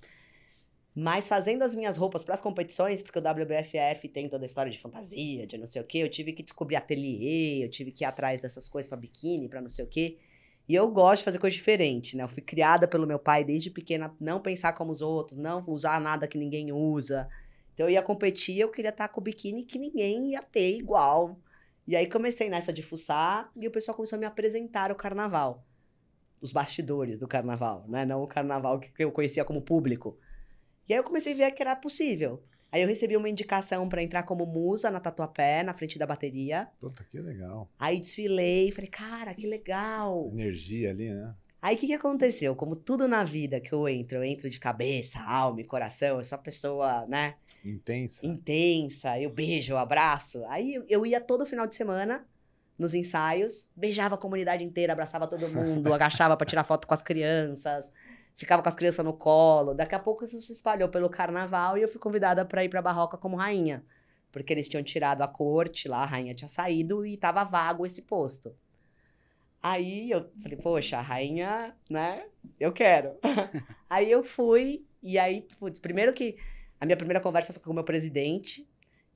[0.95, 4.71] Mas fazendo as minhas roupas para as competições, porque o WBFF tem toda a história
[4.71, 8.05] de fantasia, de não sei o quê, eu tive que descobrir ateliê, eu tive que
[8.05, 10.19] ir atrás dessas coisas para biquíni, para não sei o quê.
[10.69, 12.23] E eu gosto de fazer coisa diferente, né?
[12.23, 15.99] Eu fui criada pelo meu pai desde pequena, não pensar como os outros, não usar
[15.99, 17.27] nada que ninguém usa.
[17.73, 21.39] Então eu ia competir, eu queria estar com o biquíni que ninguém ia ter igual.
[21.87, 25.65] E aí comecei nessa de fuçar e o pessoal começou a me apresentar o carnaval.
[26.43, 28.05] Os bastidores do carnaval, né?
[28.05, 30.19] Não o carnaval que eu conhecia como público.
[30.89, 32.43] E aí eu comecei a ver que era possível.
[32.73, 36.69] Aí eu recebi uma indicação para entrar como musa na Tatuapé, na frente da bateria.
[36.81, 37.71] Puta, que legal.
[37.79, 40.31] Aí desfilei, falei, cara, que legal.
[40.33, 41.35] Energia ali, né?
[41.61, 42.57] Aí o que, que aconteceu?
[42.57, 46.25] Como tudo na vida que eu entro, eu entro de cabeça, alma e coração, eu
[46.25, 47.37] sou uma pessoa, né?
[47.65, 48.27] Intensa.
[48.27, 50.43] Intensa, eu beijo, eu abraço.
[50.47, 52.27] Aí eu ia todo final de semana
[52.79, 57.03] nos ensaios, beijava a comunidade inteira, abraçava todo mundo, agachava para tirar foto com as
[57.03, 57.93] crianças
[58.37, 59.75] ficava com as crianças no colo.
[59.75, 62.83] Daqui a pouco isso se espalhou pelo carnaval e eu fui convidada para ir para
[62.83, 63.85] Barroca como rainha,
[64.31, 68.03] porque eles tinham tirado a corte lá, a rainha tinha saído e tava vago esse
[68.03, 68.55] posto.
[69.63, 72.25] Aí eu falei, poxa, a rainha, né?
[72.59, 73.13] Eu quero.
[73.89, 76.37] aí eu fui, e aí, putz, primeiro que
[76.81, 78.69] a minha primeira conversa foi com o meu presidente,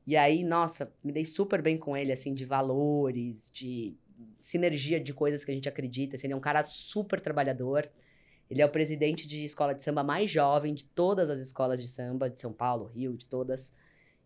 [0.07, 3.97] e aí, nossa, me dei super bem com ele, assim, de valores, de
[4.39, 6.17] sinergia de coisas que a gente acredita.
[6.17, 7.91] Assim, ele é um cara super trabalhador.
[8.49, 11.89] Ele é o presidente de escola de samba mais jovem de todas as escolas de
[11.89, 13.73] samba de São Paulo, Rio, de todas.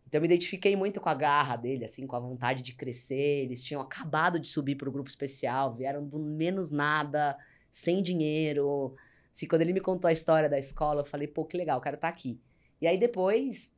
[0.06, 3.44] Então eu me identifiquei muito com a garra dele, assim, com a vontade de crescer.
[3.44, 7.38] Eles tinham acabado de subir para o grupo especial, vieram do menos nada,
[7.70, 8.94] sem dinheiro.
[9.32, 11.80] Assim, quando ele me contou a história da escola, eu falei, pô, que legal, o
[11.80, 12.38] cara tá aqui.
[12.82, 13.72] E aí depois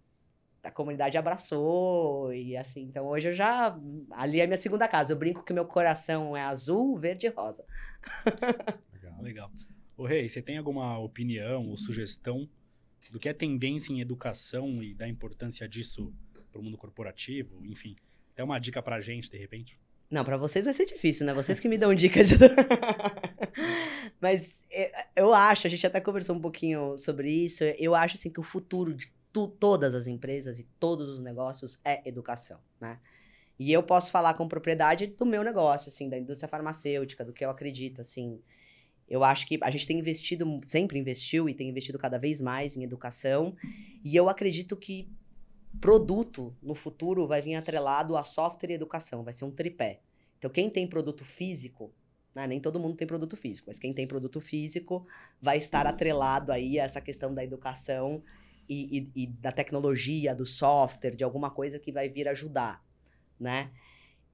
[0.62, 3.76] a comunidade abraçou e assim, então hoje eu já
[4.12, 5.12] ali é a minha segunda casa.
[5.12, 7.64] Eu brinco que meu coração é azul, verde e rosa.
[8.92, 9.22] Legal.
[9.22, 9.52] Legal.
[9.96, 12.48] Ô, Rei, você tem alguma opinião ou sugestão
[13.10, 16.12] do que é tendência em educação e da importância disso
[16.50, 17.66] para o mundo corporativo?
[17.66, 17.96] Enfim,
[18.34, 19.78] tem uma dica para a gente, de repente?
[20.08, 21.32] Não, para vocês vai ser difícil, né?
[21.32, 22.34] Vocês que me dão dicas de...
[24.20, 28.30] Mas é, eu acho, a gente até conversou um pouquinho sobre isso, eu acho assim
[28.30, 33.00] que o futuro de tu, todas as empresas e todos os negócios é educação, né?
[33.58, 37.44] E eu posso falar com propriedade do meu negócio, assim, da indústria farmacêutica, do que
[37.44, 38.40] eu acredito, assim.
[39.08, 42.76] Eu acho que a gente tem investido, sempre investiu e tem investido cada vez mais
[42.76, 43.54] em educação.
[44.02, 45.08] E eu acredito que
[45.80, 50.00] produto no futuro vai vir atrelado a software e educação, vai ser um tripé.
[50.38, 51.92] Então, quem tem produto físico,
[52.34, 55.06] né, nem todo mundo tem produto físico, mas quem tem produto físico
[55.40, 58.22] vai estar atrelado aí a essa questão da educação
[58.68, 62.84] e, e, e, da tecnologia, do software, de alguma coisa que vai vir ajudar,
[63.38, 63.70] né?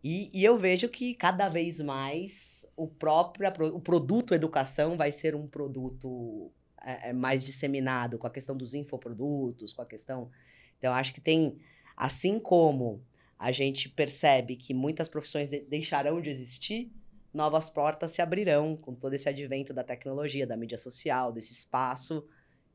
[0.02, 5.34] E, e eu vejo que cada vez mais o próprio o produto educação vai ser
[5.34, 10.30] um produto é, é, mais disseminado com a questão dos infoprodutos, com a questão.
[10.78, 11.58] Então, acho que tem,
[11.96, 13.04] assim como
[13.38, 16.92] a gente percebe que muitas profissões de deixarão de existir,
[17.32, 22.24] novas portas se abrirão com todo esse advento da tecnologia, da mídia social, desse espaço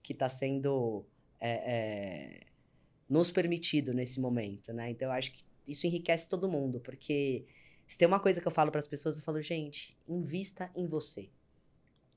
[0.01, 1.05] que está sendo
[1.45, 2.39] é, é,
[3.09, 4.89] nos permitido nesse momento, né?
[4.89, 7.45] Então, eu acho que isso enriquece todo mundo, porque
[7.85, 10.87] se tem uma coisa que eu falo para as pessoas, eu falo, gente, invista em
[10.87, 11.29] você.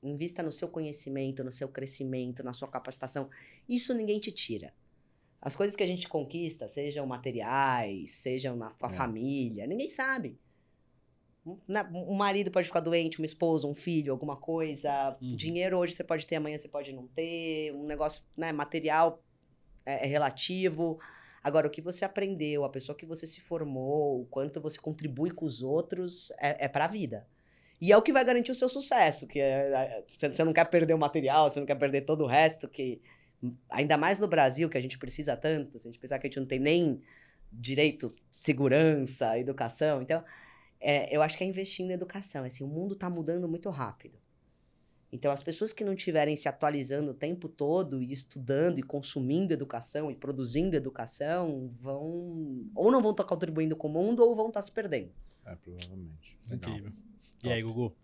[0.01, 3.29] Invista no seu conhecimento, no seu crescimento, na sua capacitação.
[3.67, 4.73] Isso ninguém te tira.
[5.41, 8.93] As coisas que a gente conquista, sejam materiais, sejam na tua é.
[8.93, 10.39] família, ninguém sabe.
[11.47, 15.17] Um marido pode ficar doente, uma esposa, um filho, alguma coisa.
[15.21, 15.35] Uhum.
[15.35, 17.71] Dinheiro hoje você pode ter, amanhã você pode não ter.
[17.73, 19.23] Um negócio né, material
[19.85, 20.99] é, é relativo.
[21.43, 25.31] Agora, o que você aprendeu, a pessoa que você se formou, o quanto você contribui
[25.31, 27.25] com os outros, é, é para a vida.
[27.79, 30.65] E é o que vai garantir o seu sucesso, que é, é, você não quer
[30.65, 33.01] perder o material, você não quer perder todo o resto, que
[33.69, 36.29] ainda mais no Brasil, que a gente precisa tanto, se a gente pensar que a
[36.29, 37.01] gente não tem nem
[37.51, 40.23] direito, segurança, educação, então
[40.79, 42.43] é, eu acho que é investir em educação.
[42.43, 44.17] Assim, o mundo está mudando muito rápido.
[45.11, 49.53] Então, as pessoas que não estiverem se atualizando o tempo todo e estudando e consumindo
[49.53, 54.49] educação e produzindo educação vão ou não vão estar contribuindo com o mundo ou vão
[54.49, 55.11] estar se perdendo.
[55.45, 56.37] É, provavelmente.
[56.49, 56.71] Legal.
[56.71, 56.93] Incrível.
[57.43, 57.95] E aí, Gugu?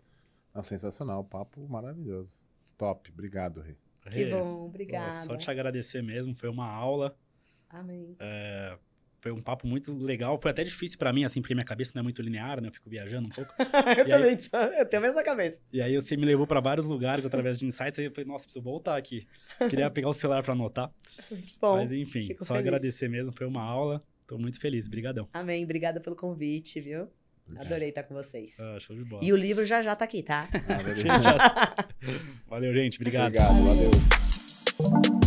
[0.54, 2.42] Não, sensacional, papo maravilhoso.
[2.78, 3.76] Top, obrigado, Rei.
[4.10, 5.20] Que bom, obrigada.
[5.20, 7.16] Só te agradecer mesmo, foi uma aula.
[7.68, 8.16] Amém.
[8.18, 8.78] É,
[9.24, 10.38] foi um papo muito legal.
[10.38, 12.68] Foi até difícil para mim, assim, porque minha cabeça não é muito linear, né?
[12.68, 13.54] Eu fico viajando um pouco.
[13.96, 14.78] eu e também, aí...
[14.80, 15.58] eu tenho a mesma cabeça.
[15.72, 17.98] E aí você me levou para vários lugares através de insights.
[17.98, 19.26] Aí eu falei, nossa, preciso voltar aqui.
[19.70, 20.92] Queria pegar o celular para anotar.
[21.58, 22.66] Bom, Mas enfim, só feliz.
[22.66, 23.32] agradecer mesmo.
[23.32, 24.04] Foi uma aula.
[24.26, 24.86] Tô muito feliz.
[24.88, 25.26] Obrigadão.
[25.32, 25.64] Amém.
[25.64, 27.08] Obrigada pelo convite, viu?
[27.56, 28.60] Adorei estar com vocês.
[28.60, 29.24] Ah, show de bola.
[29.24, 30.46] E o livro já já tá aqui, tá?
[30.68, 31.84] Ah,
[32.46, 32.98] valeu, gente.
[32.98, 33.36] Obrigado.
[33.36, 35.23] Obrigado, valeu.